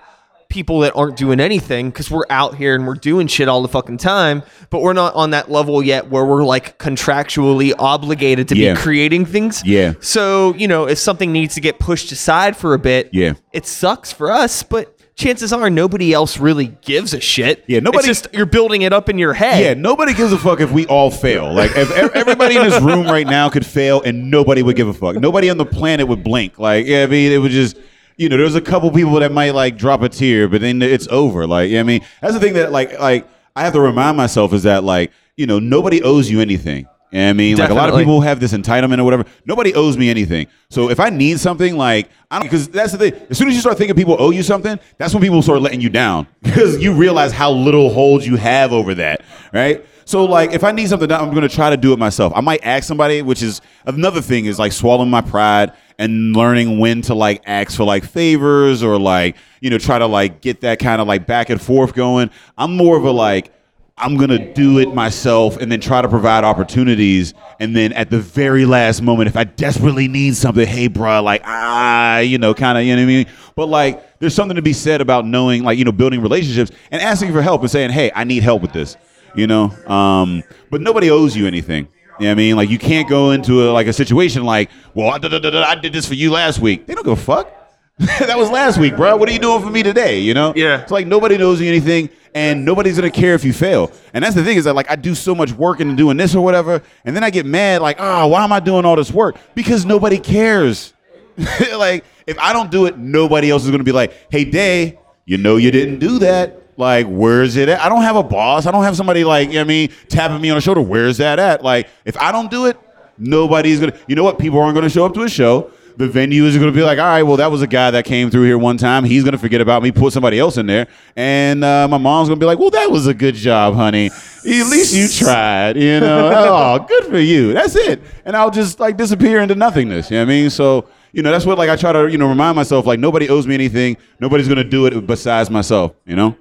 [0.53, 3.67] people that aren't doing anything because we're out here and we're doing shit all the
[3.67, 8.55] fucking time, but we're not on that level yet where we're like contractually obligated to
[8.55, 8.75] Yeah.
[8.75, 9.63] be creating things.
[9.65, 9.93] Yeah.
[9.99, 13.33] So, you know, if something needs to get pushed aside for a bit, Yeah.
[13.51, 17.63] it sucks for us, but chances are nobody else really gives a shit.
[17.67, 19.59] Yeah, nobody- It's just you're building it up in your head.
[19.63, 21.51] Yeah, nobody gives a fuck if we all fail.
[21.51, 24.93] Like if everybody in this room right now could fail and nobody would give a
[24.93, 25.15] fuck.
[25.15, 26.59] Nobody on the planet would blink.
[26.59, 27.75] Like yeah, I mean, it would just
[28.17, 31.07] you know, there's a couple people that might like drop a tear, but then it's
[31.09, 31.47] over.
[31.47, 34.17] Like you yeah, I mean, that's the thing that like like I have to remind
[34.17, 36.87] myself is that like you know, nobody owes you anything.
[37.11, 39.25] You know what I mean, like a lot of people have this entitlement or whatever.
[39.45, 40.47] Nobody owes me anything.
[40.71, 43.27] So if I need something, like I don't, because that's the thing.
[43.29, 45.79] As soon as you start thinking people owe you something, that's when people start letting
[45.79, 49.21] you down because you realize how little hold you have over that,
[49.53, 49.85] right?
[50.05, 52.33] So like, if I need something done, I'm going to try to do it myself.
[52.35, 56.79] I might ask somebody, which is another thing, is like swallowing my pride and learning
[56.79, 60.61] when to like ask for like favors or like you know try to like get
[60.61, 62.29] that kind of like back and forth going.
[62.57, 63.51] I'm more of a like.
[63.95, 67.35] I'm gonna do it myself and then try to provide opportunities.
[67.59, 71.43] And then at the very last moment, if I desperately need something, hey, bruh, like,
[71.45, 73.27] ah, you know, kind of, you know what I mean?
[73.55, 77.03] But like, there's something to be said about knowing, like, you know, building relationships and
[77.03, 78.97] asking for help and saying, hey, I need help with this,
[79.35, 79.65] you know?
[79.87, 81.87] Um, but nobody owes you anything.
[82.19, 82.55] You know what I mean?
[82.55, 85.63] Like, you can't go into a, like a situation like, well, I, da- da- da-
[85.63, 86.85] I did this for you last week.
[86.85, 87.51] They don't give a fuck.
[87.97, 89.15] that was last week, bro.
[89.17, 90.19] What are you doing for me today?
[90.19, 90.53] You know?
[90.55, 90.81] Yeah.
[90.81, 93.91] It's like nobody knows you anything, and nobody's gonna care if you fail.
[94.15, 96.33] And that's the thing is that like I do so much work into doing this
[96.33, 99.11] or whatever, and then I get mad like, oh, why am I doing all this
[99.11, 99.37] work?
[99.53, 100.93] Because nobody cares.
[101.75, 105.37] like if I don't do it, nobody else is gonna be like, hey, Day, you
[105.37, 106.62] know you didn't do that.
[106.77, 107.79] Like, where's it at?
[107.81, 108.65] I don't have a boss.
[108.65, 110.81] I don't have somebody like, you know what I mean, tapping me on the shoulder.
[110.81, 111.63] Where's that at?
[111.63, 112.77] Like, if I don't do it,
[113.17, 113.97] nobody's gonna.
[114.07, 114.39] You know what?
[114.39, 115.71] People aren't gonna show up to a show.
[115.95, 118.31] The venue is to be like, all right, well, that was a guy that came
[118.31, 119.03] through here one time.
[119.03, 122.35] He's to forget about me, put somebody else in there, and uh, my mom's to
[122.35, 124.07] be like, well, that was a good job, honey.
[124.07, 126.31] At least you tried, you know.
[126.33, 127.53] oh, good for you.
[127.53, 128.01] That's it.
[128.25, 130.09] And I'll just like disappear into nothingness.
[130.09, 130.49] You know what I mean?
[130.49, 133.29] So, you know, that's what like I try to, you know, remind myself like nobody
[133.29, 133.97] owes me anything.
[134.19, 135.93] Nobody's to do it besides myself.
[136.05, 136.37] You know.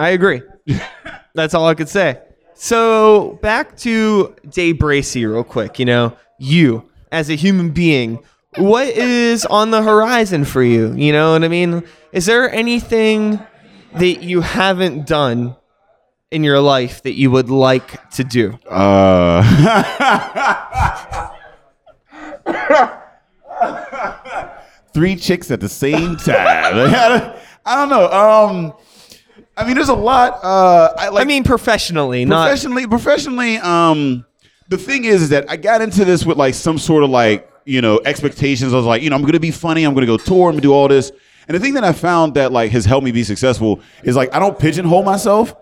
[0.00, 0.42] I agree.
[1.34, 2.22] That's all I could say.
[2.54, 5.78] So back to Dave Bracy real quick.
[5.78, 8.20] You know, you as a human being,
[8.56, 10.94] what is on the horizon for you?
[10.94, 11.84] You know what I mean?
[12.12, 13.40] Is there anything
[13.92, 15.54] that you haven't done
[16.30, 18.58] in your life that you would like to do?
[18.70, 19.42] Uh,
[24.94, 27.36] three chicks at the same time.
[27.66, 28.10] I don't know.
[28.10, 28.72] Um,
[29.60, 30.40] I mean, there's a lot.
[30.42, 31.24] Uh, I like.
[31.24, 34.24] I mean, professionally, not professionally professionally um
[34.68, 37.50] the thing is, is that i got into this with like some sort of like
[37.64, 40.16] you know expectations i was like you know i'm gonna be funny i'm gonna go
[40.16, 41.12] tour i'm gonna do all this
[41.48, 44.32] and the thing that i found that like has helped me be successful is like
[44.34, 45.54] i don't pigeonhole myself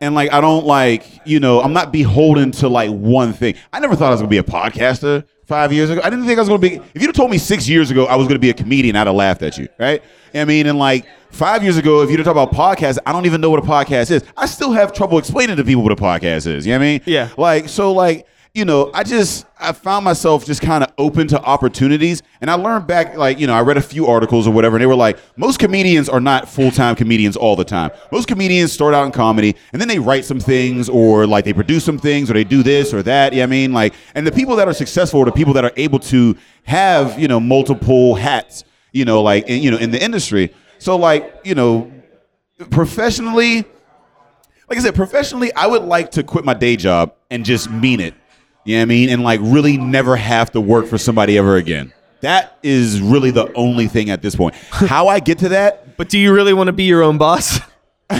[0.00, 3.80] and like i don't like you know i'm not beholden to like one thing i
[3.80, 6.00] never thought i was gonna be a podcaster five years ago.
[6.04, 8.06] I didn't think i was gonna be if you'd have told me six years ago
[8.06, 10.02] i was gonna be a comedian i'd have laughed at you right?
[10.34, 10.66] I mean?
[10.66, 13.50] And like five years ago if you'd have talked about podcasts i don't even know
[13.50, 14.24] what a podcast is.
[14.36, 16.88] I still have trouble explaining to people what a podcast is you know what i
[16.88, 17.00] mean?
[17.06, 17.28] Yeah.
[17.36, 21.40] like so like you know i just i found myself just kind of open to
[21.42, 24.76] opportunities and i learned back like you know i read a few articles or whatever
[24.76, 27.90] and they were like most comedians are not full-time comedians all the time.
[28.10, 31.52] Most comedians start out in comedy and then they write some things or like they
[31.52, 33.72] produce some things or they do this or that you know i mean?
[33.72, 37.18] Like and the people that are successful are the people that are able to have
[37.18, 40.54] you know multiple hats you know like in, you know in the industry.
[40.78, 41.90] So like you know
[42.70, 43.64] professionally
[44.68, 48.00] like I said, professionally, I would like to quit my day job and just mean
[48.00, 48.14] it.
[48.64, 49.08] You know what I mean?
[49.08, 51.92] And like really never have to work for somebody ever again.
[52.20, 54.54] That is really the only thing at this point.
[54.70, 55.96] How I get to that?
[55.96, 57.58] But do you really want to be your own boss?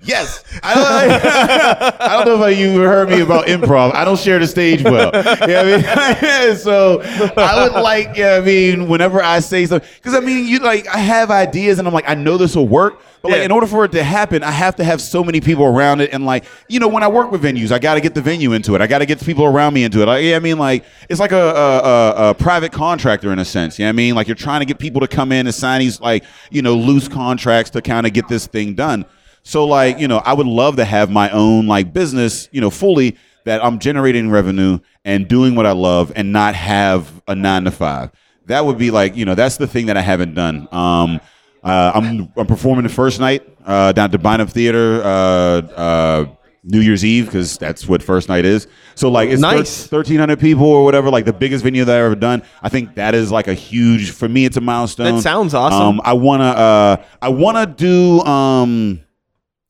[0.00, 0.44] Yes.
[0.62, 3.94] I don't, I don't know if you heard me about improv.
[3.94, 5.06] I don't share the stage well.
[5.06, 6.56] You know what I mean?
[6.56, 7.00] so
[7.36, 10.86] I would like, yeah, I mean, whenever I say something, because I mean, you like,
[10.86, 13.00] I have ideas and I'm like, I know this will work.
[13.22, 13.46] But like, Yeah.
[13.46, 16.10] in order for it to happen, I have to have so many people around it.
[16.12, 18.52] And like, you know, when I work with venues, I got to get the venue
[18.52, 18.80] into it.
[18.80, 20.06] I got to get the people around me into it.
[20.06, 23.44] Like, yeah, I mean, like, it's like a, a, a, a private contractor in a
[23.44, 23.78] sense.
[23.80, 24.14] You know what I mean?
[24.14, 26.22] Like, you're trying to get people to come in and sign these, like,
[26.52, 29.04] you know, loose contracts to kind of get this thing done.
[29.48, 32.68] So like, you know, I would love to have my own like business, you know,
[32.68, 37.64] fully that I'm generating revenue and doing what I love and not have a nine
[37.64, 38.10] to five.
[38.44, 40.68] That would be like, you know, that's the thing that I haven't done.
[40.70, 41.18] Um,
[41.64, 46.26] uh, I'm I'm performing the first night uh, down at the Byham Theater uh, uh,
[46.62, 48.66] New Year's Eve because that's what first night is.
[48.96, 49.86] So like it's Nice.
[49.86, 52.42] thirteen hundred people or whatever, like the biggest venue that I've ever done.
[52.62, 54.44] I think that is like a huge for me.
[54.44, 55.16] It's a milestone.
[55.16, 55.80] That sounds awesome.
[55.80, 59.00] Um, I wanna uh, I wanna do um,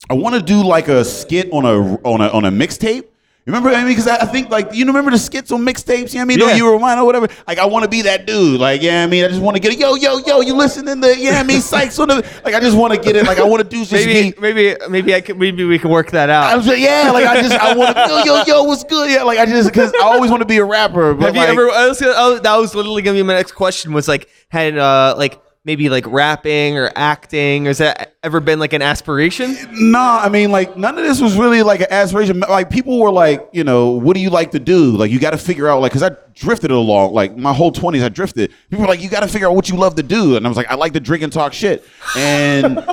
[0.09, 3.05] I want to do like a skit on a on a on a mixtape.
[3.45, 6.13] Remember, I mean, because I, I think like you remember the skits on mixtapes.
[6.13, 6.39] You know what I mean?
[6.39, 6.45] Yeah.
[6.53, 7.29] Or you were mine or whatever.
[7.47, 8.59] Like I want to be that dude.
[8.59, 9.79] Like yeah, I mean, I just want to get it.
[9.79, 10.41] yo yo yo.
[10.41, 12.53] You listening to the, yeah, I mean, Sykes on the like.
[12.53, 13.25] I just want to get it.
[13.25, 14.39] Like I want to do just maybe, be.
[14.39, 15.39] maybe, maybe I could.
[15.39, 16.43] Maybe we can work that out.
[16.43, 16.57] I out.
[16.57, 18.63] was like, yeah, like I just I want to yo yo yo.
[18.65, 19.09] What's good?
[19.09, 21.15] Yeah, like I just because I always want to be a rapper.
[21.15, 21.69] But Have you like, ever?
[21.71, 23.93] I was, gonna- I was- that was literally gonna be my next question.
[23.93, 27.65] Was like, had uh, like maybe like rapping or acting?
[27.65, 29.55] Has that ever been like an aspiration?
[29.71, 32.39] No, I mean, like none of this was really like an aspiration.
[32.39, 34.97] Like people were like, you know, what do you like to do?
[34.97, 38.03] Like you got to figure out, like, because I drifted along, like my whole twenties,
[38.03, 38.53] I drifted.
[38.69, 40.49] People were like, you got to figure out what you love to do, and I
[40.49, 41.85] was like, I like to drink and talk shit,
[42.15, 42.83] and.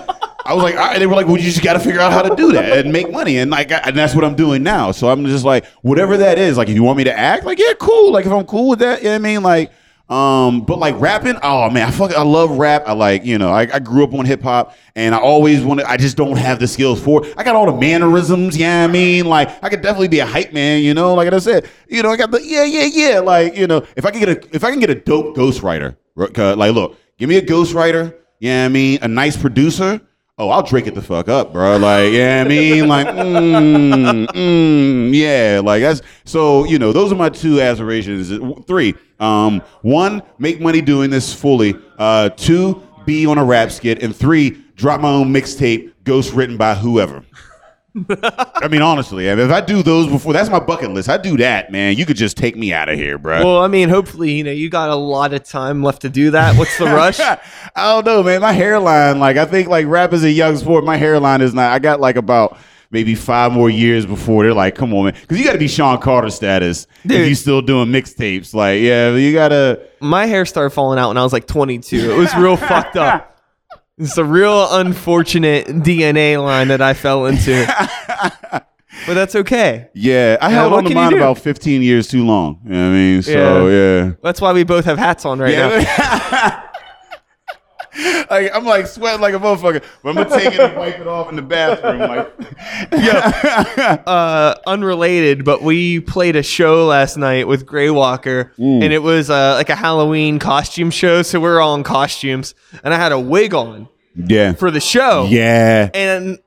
[0.48, 2.36] I was like, they were like, well, you just got to figure out how to
[2.36, 4.92] do that and make money, and like, and that's what I'm doing now.
[4.92, 7.58] So I'm just like, whatever that is, like, if you want me to act, like,
[7.58, 8.12] yeah, cool.
[8.12, 9.72] Like, if I'm cool with that, you know what I mean, like,
[10.08, 12.84] um, but like rapping, oh man, I fuck, I love rap.
[12.86, 15.86] I like, you know, I, I grew up on hip hop, and I always wanted.
[15.86, 17.26] I just don't have the skills for.
[17.26, 17.34] it.
[17.36, 18.56] I got all the mannerisms.
[18.56, 20.82] Yeah, I mean, like, I could definitely be a hype man.
[20.82, 23.18] You know, like I said, you know, I got the yeah, yeah, yeah.
[23.18, 25.96] Like, you know, if I can get a, if I can get a dope ghostwriter,
[26.14, 28.14] like, look, give me a ghostwriter.
[28.38, 30.00] Yeah, I mean, a nice producer.
[30.38, 31.78] Oh, I'll drink it the fuck up, bro.
[31.78, 36.64] Like, yeah, I mean, like, mm, mm, yeah, like that's so.
[36.66, 38.30] You know, those are my two aspirations.
[38.66, 41.74] Three, um, one, make money doing this fully.
[41.98, 46.58] Uh, two, be on a rap skit, and three, drop my own mixtape, ghost written
[46.58, 47.24] by whoever.
[48.08, 51.08] I mean, honestly, if I do those before, that's my bucket list.
[51.08, 51.96] I do that, man.
[51.96, 53.44] You could just take me out of here, bro.
[53.44, 56.30] Well, I mean, hopefully, you know, you got a lot of time left to do
[56.32, 56.56] that.
[56.56, 57.20] What's the rush?
[57.20, 57.38] I
[57.74, 58.40] don't know, man.
[58.42, 60.84] My hairline, like, I think like rap is a young sport.
[60.84, 61.72] My hairline is not.
[61.72, 62.58] I got like about
[62.90, 65.68] maybe five more years before they're like, come on, man, because you got to be
[65.68, 67.20] Shawn Carter status Dude.
[67.20, 68.54] if you still doing mixtapes.
[68.54, 69.88] Like, yeah, you gotta.
[70.00, 72.10] My hair started falling out when I was like 22.
[72.12, 73.35] It was real fucked up.
[73.98, 77.64] It's a real unfortunate DNA line that I fell into.
[79.06, 79.88] but that's okay.
[79.94, 82.60] Yeah, I Yeah, held what on to mine about 15 years too long.
[82.64, 83.22] You know what I mean?
[83.22, 84.12] So yeah.
[84.22, 86.62] That's why we both have hats on right now.
[88.30, 88.36] Yeah.
[88.36, 91.06] like, I'm like sweating like a motherfucker, but I'm gonna take it and wipe it
[91.06, 91.98] off in the bathroom.
[92.00, 92.32] Like,
[94.06, 98.84] uh, unrelated, but we played a show last night with Grey Walker, Mm.
[98.84, 101.22] and it was uh, like a Halloween costume show.
[101.22, 102.54] So we are all in costumes,
[102.84, 105.26] and I had a wig on yeah, for the show.
[105.28, 105.90] yeah.
[105.94, 106.38] and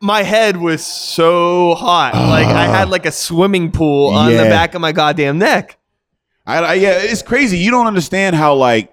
[0.00, 4.74] my head was so hot, like I had like a swimming pool on the back
[4.74, 5.78] of my goddamn neck.
[6.44, 7.58] I, I, yeah, it's crazy.
[7.58, 8.92] You don't understand how like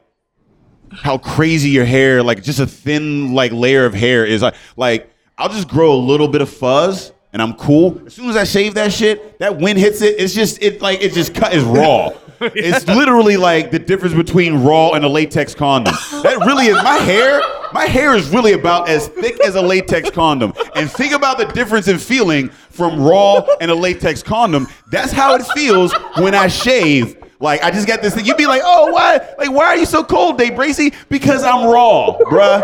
[0.91, 4.41] how crazy your hair, like just a thin like layer of hair is.
[4.41, 8.01] Like, like I'll just grow a little bit of fuzz and I'm cool.
[8.05, 10.15] As soon as I shave that shit, that wind hits it.
[10.19, 12.09] It's just it like it just cut is raw.
[12.41, 15.93] It's literally like the difference between raw and a latex condom.
[16.23, 17.41] That really is my hair.
[17.73, 20.53] My hair is really about as thick as a latex condom.
[20.73, 24.69] And think about the difference in feeling from raw and a latex condom.
[24.89, 27.17] That's how it feels when I shave.
[27.39, 28.25] Like I just got this thing.
[28.25, 29.17] You'd be like, oh, why?
[29.37, 30.93] Like, why are you so cold, Dave Bracy?
[31.07, 32.63] Because I'm raw, bruh.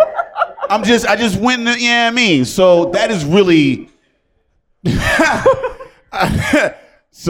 [0.70, 1.60] I'm just, I just went.
[1.60, 3.90] in the- Yeah, I mean, so that is really.
[4.86, 4.92] so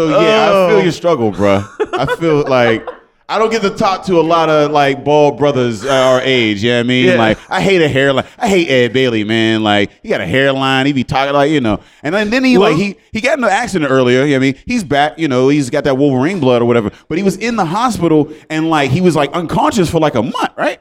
[0.09, 0.91] yeah, I feel your oh.
[0.91, 1.67] struggle, bruh.
[1.93, 2.87] I feel like
[3.27, 6.63] I don't get to talk to a lot of like bald brothers uh, our age.
[6.63, 7.05] You know what I mean?
[7.05, 7.15] Yeah.
[7.15, 8.25] Like I hate a hairline.
[8.37, 9.63] I hate Ed Bailey, man.
[9.63, 10.85] Like he got a hairline.
[10.85, 11.79] He be talking like you know.
[12.03, 14.19] And then, then he Well- like he he got in an accident earlier.
[14.25, 15.17] You know what I mean, he's back.
[15.17, 16.91] You know, he's got that Wolverine blood or whatever.
[17.07, 20.21] But he was in the hospital and like he was like unconscious for like a
[20.23, 20.79] month, right?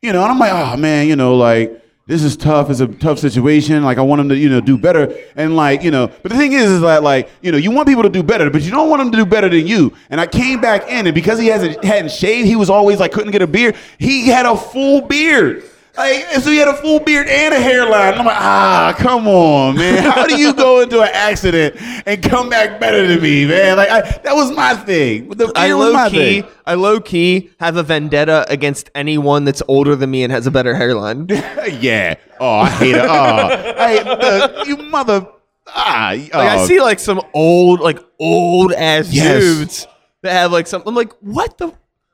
[0.00, 2.68] You know, and I'm like, oh man, you know, like this is tough.
[2.68, 3.82] It's a tough situation.
[3.84, 5.14] Like I want him to, you know, do better.
[5.36, 7.86] And like, you know, but the thing is, is that like, you know, you want
[7.86, 9.92] people to do better, but you don't want them to do better than you.
[10.10, 13.12] And I came back in, and because he hasn't hadn't shaved, he was always like
[13.12, 13.76] couldn't get a beard.
[13.98, 15.64] He had a full beard.
[15.96, 18.14] Like, so he had a full beard and a hairline.
[18.14, 20.02] I'm like, ah, come on, man.
[20.02, 21.76] How do you go into an accident
[22.06, 23.76] and come back better than me, man?
[23.76, 25.28] Like, I, that was my thing.
[25.28, 26.50] The beard I was low my key, thing.
[26.64, 30.50] I low key have a vendetta against anyone that's older than me and has a
[30.50, 31.26] better hairline.
[31.30, 32.14] yeah.
[32.40, 33.04] Oh, I hate it.
[33.04, 35.26] Oh, I the, you mother.
[35.68, 36.66] Ah, Like I oh.
[36.66, 39.40] see like some old, like old ass Yes.
[39.42, 39.86] dudes
[40.22, 40.82] that have like some.
[40.86, 41.72] I'm like, what the?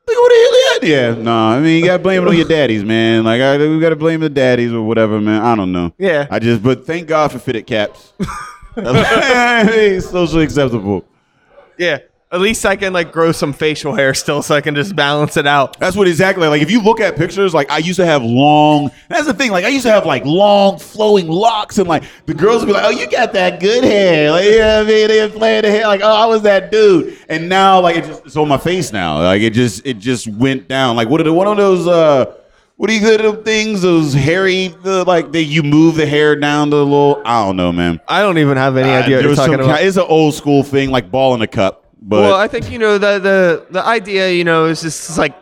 [0.09, 0.86] Like, what the hell is that?
[0.86, 1.32] Yeah, no.
[1.32, 3.24] I mean, you gotta blame it on your daddies, man.
[3.24, 5.42] Like, I, we gotta blame the daddies or whatever, man.
[5.42, 5.92] I don't know.
[5.98, 6.26] Yeah.
[6.30, 8.14] I just, but thank God for fitted caps.
[10.04, 11.04] socially acceptable.
[11.76, 11.98] Yeah.
[12.30, 15.38] At least I can like grow some facial hair still, so I can just balance
[15.38, 15.80] it out.
[15.80, 16.60] That's what exactly like.
[16.60, 18.90] If you look at pictures, like I used to have long.
[19.08, 19.50] That's the thing.
[19.50, 22.74] Like I used to have like long flowing locks, and like the girls would be
[22.74, 25.08] like, "Oh, you got that good hair." Like you know what I mean?
[25.08, 25.86] They were playing the hair.
[25.86, 28.92] Like, "Oh, I was that dude." And now, like it just it's on my face
[28.92, 29.22] now.
[29.22, 30.96] Like it just it just went down.
[30.96, 32.34] Like what are the one of those uh.
[32.76, 33.82] What do you good them things?
[33.82, 37.20] Those hairy, the, like that you move the hair down to the little.
[37.24, 38.00] I don't know, man.
[38.06, 39.66] I don't even have any Uh, idea what you're talking about.
[39.78, 41.86] kind- it's an old school thing, like ball in a cup.
[42.01, 45.34] But well, I think you know the the the idea, you know, is just like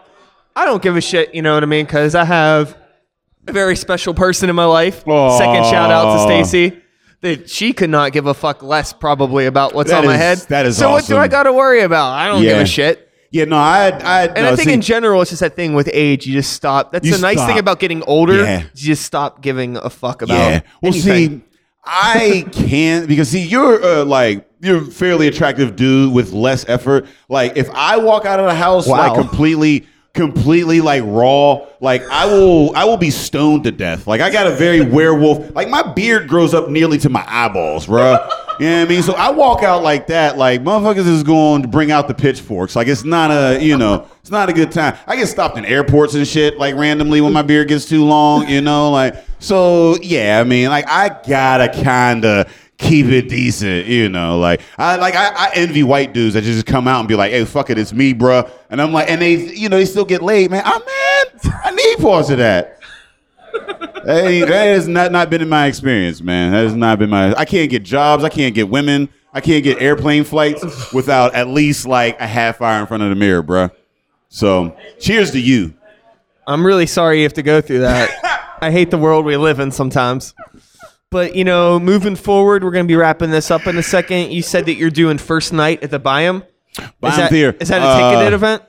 [0.54, 1.84] I don't give a shit, you know what I mean?
[1.84, 2.76] Because I have
[3.46, 5.06] a very special person in my life.
[5.06, 5.38] Aw.
[5.38, 6.82] Second shout out to Stacy.
[7.22, 10.38] That she could not give a fuck less probably about what's That on my head.
[10.48, 10.90] that is so.
[10.90, 11.16] What do.
[11.16, 12.12] I got to worry about?
[12.12, 13.02] I don't give a shit.
[13.30, 15.74] Yeah, no, I, I, And no, I think see, in general, it's just that thing
[15.74, 16.26] with age.
[16.26, 16.92] You just stop.
[16.92, 17.48] That's the nice stop.
[17.48, 18.42] thing about getting older.
[18.42, 18.60] Yeah.
[18.62, 20.34] You just stop giving a fuck about.
[20.34, 20.60] yeah.
[20.80, 21.40] Well, anything.
[21.40, 21.44] see,
[21.86, 27.06] I can't because see, you're uh, like you're a fairly attractive dude with less effort.
[27.28, 28.98] Like if I walk out of the house Wow.
[28.98, 29.86] like completely,
[30.16, 34.06] completely like raw, like I will, I will be stoned to death.
[34.06, 35.54] Like I got a very werewolf.
[35.54, 38.28] Like my beard grows up nearly to my eyeballs, bruh.
[38.58, 39.02] You know what I mean?
[39.02, 42.74] So I walk out like that, like motherfuckers is going to bring out the pitchforks.
[42.74, 44.96] Like it's not a, you know, it's not a good time.
[45.06, 48.48] I get stopped in airports and shit, like randomly when my beard gets too long,
[48.48, 52.48] you know, like so yeah, I mean, like I gotta kinda
[52.78, 54.38] keep it decent, you know.
[54.38, 57.32] Like I like I, I envy white dudes that just come out and be like,
[57.32, 58.50] hey, fuck it, it's me, bruh.
[58.70, 60.62] And I'm like, and they you know, they still get laid, man.
[60.64, 62.80] I'm man, I need parts of that.
[64.04, 66.52] Hey, that has not, not been in my experience, man.
[66.52, 67.34] That has not been my.
[67.34, 68.22] I can't get jobs.
[68.22, 69.08] I can't get women.
[69.32, 73.10] I can't get airplane flights without at least like a half hour in front of
[73.10, 73.70] the mirror, bruh.
[74.28, 75.74] So, cheers to you.
[76.46, 78.56] I'm really sorry you have to go through that.
[78.60, 80.34] I hate the world we live in sometimes.
[81.10, 84.32] But you know, moving forward, we're gonna be wrapping this up in a second.
[84.32, 86.42] You said that you're doing first night at the Byham.
[86.78, 87.56] Is Byham that, Theater.
[87.60, 88.62] is that a Uh, ticketed event?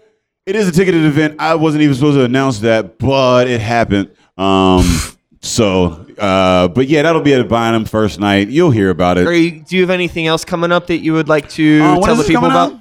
[0.46, 1.36] It is a ticketed event.
[1.40, 4.12] I wasn't even supposed to announce that, but it happened.
[4.38, 4.86] Um,
[5.42, 8.50] so, uh, but yeah, that'll be at the Byham first night.
[8.50, 9.28] You'll hear about it.
[9.36, 12.16] you, do you have anything else coming up that you would like to Uh, tell
[12.16, 12.74] the people about?
[12.74, 12.80] out?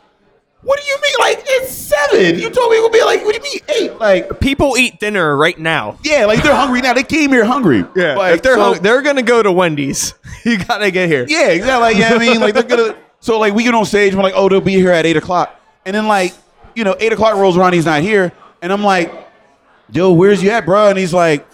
[0.63, 1.15] What do you mean?
[1.19, 2.39] Like, it's seven.
[2.39, 3.61] You told me it would be like, what do you mean
[3.93, 3.99] eight?
[3.99, 5.99] Like, People eat dinner right now.
[6.05, 6.95] yeah, like they're hungry now.
[6.95, 7.85] They came here hungry.
[7.95, 10.15] Yeah, like, if they're so- hung- they're gonna go to Wendy's.
[10.45, 11.27] you gotta get here.
[11.29, 11.81] yeah, exactly.
[11.81, 12.97] Like, yeah, I mean, like they're gonna.
[13.21, 15.61] So like we get on stage, we're like, oh, they'll be here at eight o'clock,
[15.85, 16.33] and then like,
[16.75, 19.13] you know, eight o'clock rolls around, he's not here, and I'm like,
[19.93, 20.89] yo, where's you at, bro?
[20.89, 21.47] And he's like,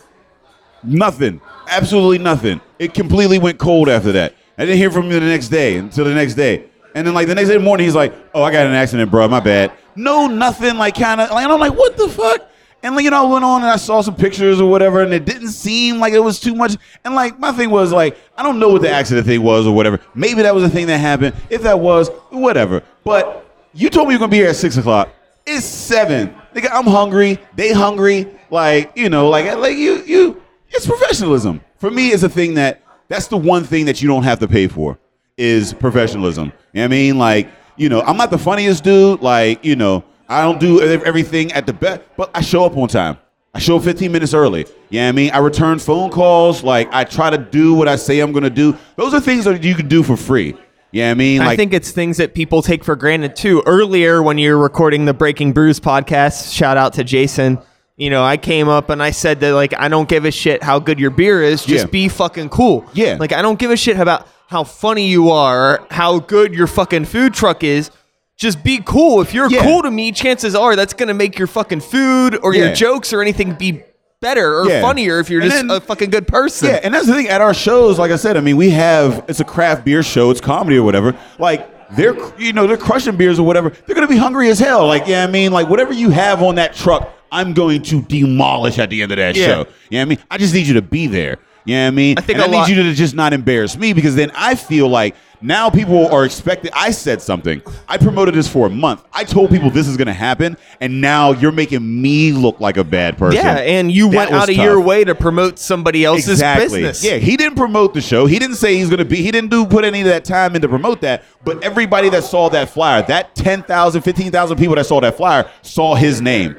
[0.85, 2.61] nothing, absolutely nothing.
[2.81, 4.35] It completely went cold after that.
[4.57, 6.65] I didn't hear from him the next day until the next day.
[6.95, 9.29] And then like the next day morning, he's like, "Oh, I got an accident, bro.
[9.29, 10.79] My bad." No, nothing.
[10.79, 12.51] Like kind of like and I'm like, "What the fuck?"
[12.83, 15.13] And like, you know, I went on and I saw some pictures or whatever, and
[15.13, 16.79] it didn't seem like it was too much.
[17.05, 19.75] And like my thing was like, I don't know what the accident thing was or
[19.75, 20.01] whatever.
[20.15, 21.37] Maybe that was the thing that happened.
[21.51, 22.83] If that was, whatever.
[23.05, 25.11] But you told me you're gonna be here at six o'clock.
[25.47, 26.35] It's seven.
[26.55, 27.39] Nigga, I'm hungry.
[27.57, 28.27] They hungry.
[28.51, 30.43] Like you know, like like you you.
[30.71, 31.61] It's professionalism.
[31.79, 34.49] For me, it's a thing that that's the one thing that you don't have to
[34.49, 34.99] pay for
[35.37, 36.47] is professionalism.
[36.47, 37.19] You know what I mean?
[37.19, 39.21] Like, you know, I'm not the funniest dude.
[39.21, 42.89] Like, you know, I don't do everything at the best, but I show up on
[42.89, 43.19] time.
[43.53, 44.67] I show up 15 minutes early.
[44.91, 45.31] You know what I mean?
[45.33, 46.63] I return phone calls.
[46.63, 48.77] Like, I try to do what I say I'm going to do.
[48.95, 50.55] Those are things that you can do for free.
[50.93, 51.39] You know I mean?
[51.39, 53.63] like, I think it's things that people take for granted too.
[53.67, 57.59] Earlier, when you're recording the Breaking Brews podcast, shout out to Jason.
[58.01, 60.63] You know, I came up and I said that like I don't give a shit
[60.63, 61.91] how good your beer is, just Yeah.
[61.91, 62.87] be fucking cool.
[62.95, 63.19] Yeah.
[63.21, 67.05] Like I don't give a shit about how funny you are, how good your fucking
[67.05, 67.91] food truck is.
[68.39, 69.21] Just be cool.
[69.21, 69.63] If you're Yeah.
[69.65, 73.21] cool to me, chances are that's gonna make your fucking food or your jokes or
[73.21, 73.83] anything be
[74.23, 74.81] better or Yeah.
[74.81, 76.69] funnier if you're And just then- a fucking good person.
[76.69, 77.29] Yeah, and that's the thing.
[77.29, 80.31] At our shows, like I said, I mean, we have it's a craft beer show,
[80.31, 81.15] it's comedy or whatever.
[81.39, 83.73] Like they're you know they're crushing beers or whatever.
[83.87, 84.87] They're gonna be hungry as hell.
[84.87, 88.79] Like yeah, I mean, like whatever you have on that truck, I'm going to demolish
[88.79, 89.47] at the end of that Yeah.
[89.47, 89.51] show.
[89.51, 89.67] You know
[89.99, 90.19] what I mean?
[90.31, 91.39] I just need you to be there.
[91.65, 92.19] You know what I mean?
[92.19, 94.89] I think and I need you to just not embarrass me because then I feel
[94.89, 96.71] like now people are expecting.
[96.75, 97.63] I said something.
[97.89, 99.05] I promoted this for a month.
[99.13, 102.77] I told people this is going to happen, and now you're making me look like
[102.79, 103.43] a bad person.
[103.43, 104.65] Yeah, and you That went out of tough.
[104.65, 106.81] your way to promote somebody else's Exactly.
[106.83, 107.05] business.
[107.05, 108.27] Yeah, he didn't promote the show.
[108.27, 109.17] He didn't say he's going to be.
[109.17, 111.25] He didn't do put any of that time in to promote that.
[111.45, 115.95] But everybody that saw that flyer, that 10,000, 15,000 people that saw that flyer, saw
[115.95, 116.55] his name.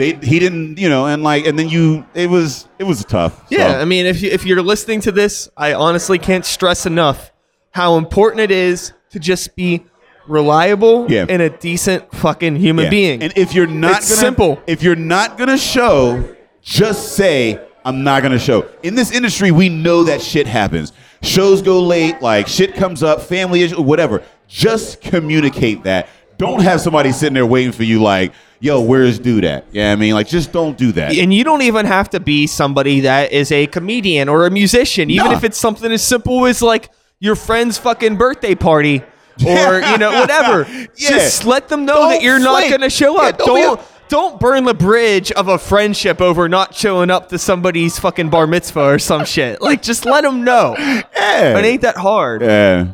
[0.00, 3.44] They he didn't, you know, and like and then you it was it was tough.
[3.50, 6.86] Yeah, So, I mean, if you, if you're listening to this, I honestly can't stress
[6.86, 7.32] enough
[7.72, 9.84] how important it is to just be
[10.26, 11.26] reliable Yeah.
[11.28, 12.90] and a decent fucking human yeah.
[12.90, 13.22] being.
[13.22, 14.62] And if you're not It's gonna, simple.
[14.66, 18.68] if you're not gonna show, just say I'm not gonna show.
[18.82, 20.92] In this industry, we know that shit happens.
[21.22, 24.22] Shows go late, like shit comes up, family issue, whatever.
[24.48, 26.08] Just communicate that.
[26.40, 29.66] Don't have somebody sitting there waiting for you, like, yo, where's dude at?
[29.72, 31.12] Yeah, I mean, like, just don't do that.
[31.16, 35.10] and you don't even have to be somebody that is a comedian or a musician,
[35.10, 35.36] even Nah.
[35.36, 39.02] if it's something as simple as like your friend's fucking birthday party
[39.46, 40.66] or you know whatever.
[40.96, 41.10] Yeah.
[41.10, 43.38] Just let them know Don't that you're not going to show Yeah, up.
[43.38, 47.38] don't don't a- don't burn the bridge of a friendship over not showing up to
[47.38, 49.62] somebody's fucking bar mitzvah or some shit.
[49.62, 50.74] Like just let them know.
[50.78, 51.56] Yeah.
[51.58, 52.42] It ain't that hard.
[52.42, 52.88] yeah.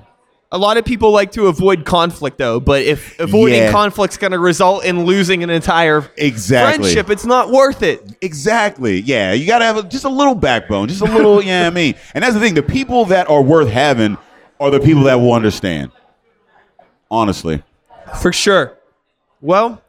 [0.56, 3.70] A lot of people like to avoid conflict though, but if avoiding Yeah.
[3.72, 6.78] conflict's going to result in losing an entire Exactly.
[6.82, 8.02] friendship, it's not worth it.
[8.22, 9.00] Exactly.
[9.00, 11.42] Yeah, you gotta have a, just a little backbone, just a little.
[11.50, 12.54] yeah, I mean, and that's the thing.
[12.54, 14.16] The people that are worth having
[14.58, 15.90] are the people that will understand.
[17.10, 17.62] Honestly.
[18.22, 18.72] For sure.
[19.42, 19.82] Well,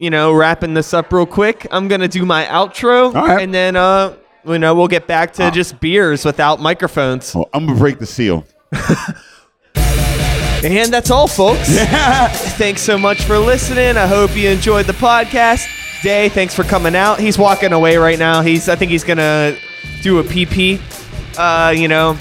[0.00, 3.40] you know, wrapping this up real quick, I'm gonna do my outro, All right.
[3.40, 4.14] and then uh,
[4.44, 8.06] you know, we'll get back to just beers without microphones, Well, I'm gonna break the
[8.06, 8.44] seal.
[10.64, 11.68] and that's all, folks.
[12.56, 13.96] thanks so much for listening.
[13.96, 16.02] I hope you enjoyed the podcast.
[16.02, 17.20] Day, thanks for coming out.
[17.20, 18.42] He's walking away right now.
[18.42, 19.56] He's, I think he's gonna
[20.02, 20.80] do a PP.
[21.38, 22.12] Uh, you know,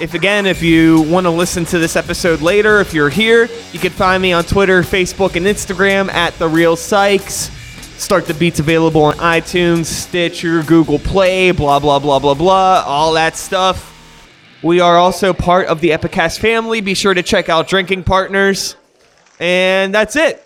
[0.00, 3.78] if again, if you want to listen to this episode later, if you're here, you
[3.78, 7.50] can find me on Twitter, Facebook, and Instagram at the Real Sykes.
[7.96, 13.12] Start the Beats available on iTunes, Stitcher, Google Play, blah blah blah blah blah, all
[13.14, 13.93] that stuff.
[14.64, 16.80] We are also part of the Epicast family.
[16.80, 18.76] Be sure to check out Drinking Partners.
[19.38, 20.42] And that's it.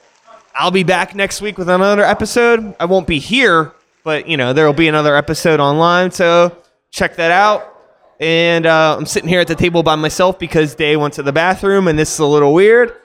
[0.57, 2.75] I'll be back next week with another episode.
[2.81, 3.71] I won't be here,
[4.03, 6.11] but you know, there will be another episode online.
[6.11, 6.59] So
[6.91, 7.73] check that out.
[8.19, 11.33] And uh, I'm sitting here at the table by myself because Day went to the
[11.33, 12.97] bathroom and this is a little weird.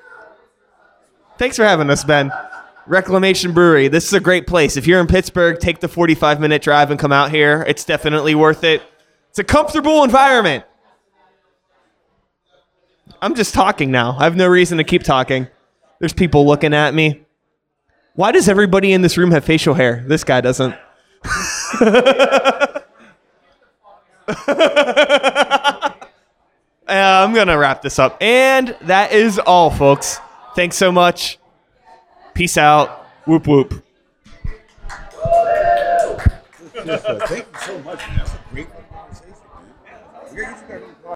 [1.38, 2.32] Thanks for having us, Ben.
[2.88, 3.88] Reclamation Brewery.
[3.88, 4.78] This is a great place.
[4.78, 7.64] If you're in Pittsburgh, take the 45 minute drive and come out here.
[7.68, 8.82] It's definitely worth it.
[9.30, 10.66] It's a comfortable environment.
[13.24, 14.18] I'm just talking now.
[14.20, 15.48] I have no reason to keep talking.
[16.00, 17.24] There's people looking at me.
[18.16, 20.04] Why does everybody in this room have facial hair?
[20.06, 20.76] This guy doesn't.
[26.86, 28.22] Uh, I'm going to wrap this up.
[28.22, 30.20] And that is all, folks.
[30.54, 31.40] Thanks so much.
[32.34, 33.08] Peace out.
[33.26, 33.84] Whoop whoop.
[36.76, 38.23] Thank you so much, man.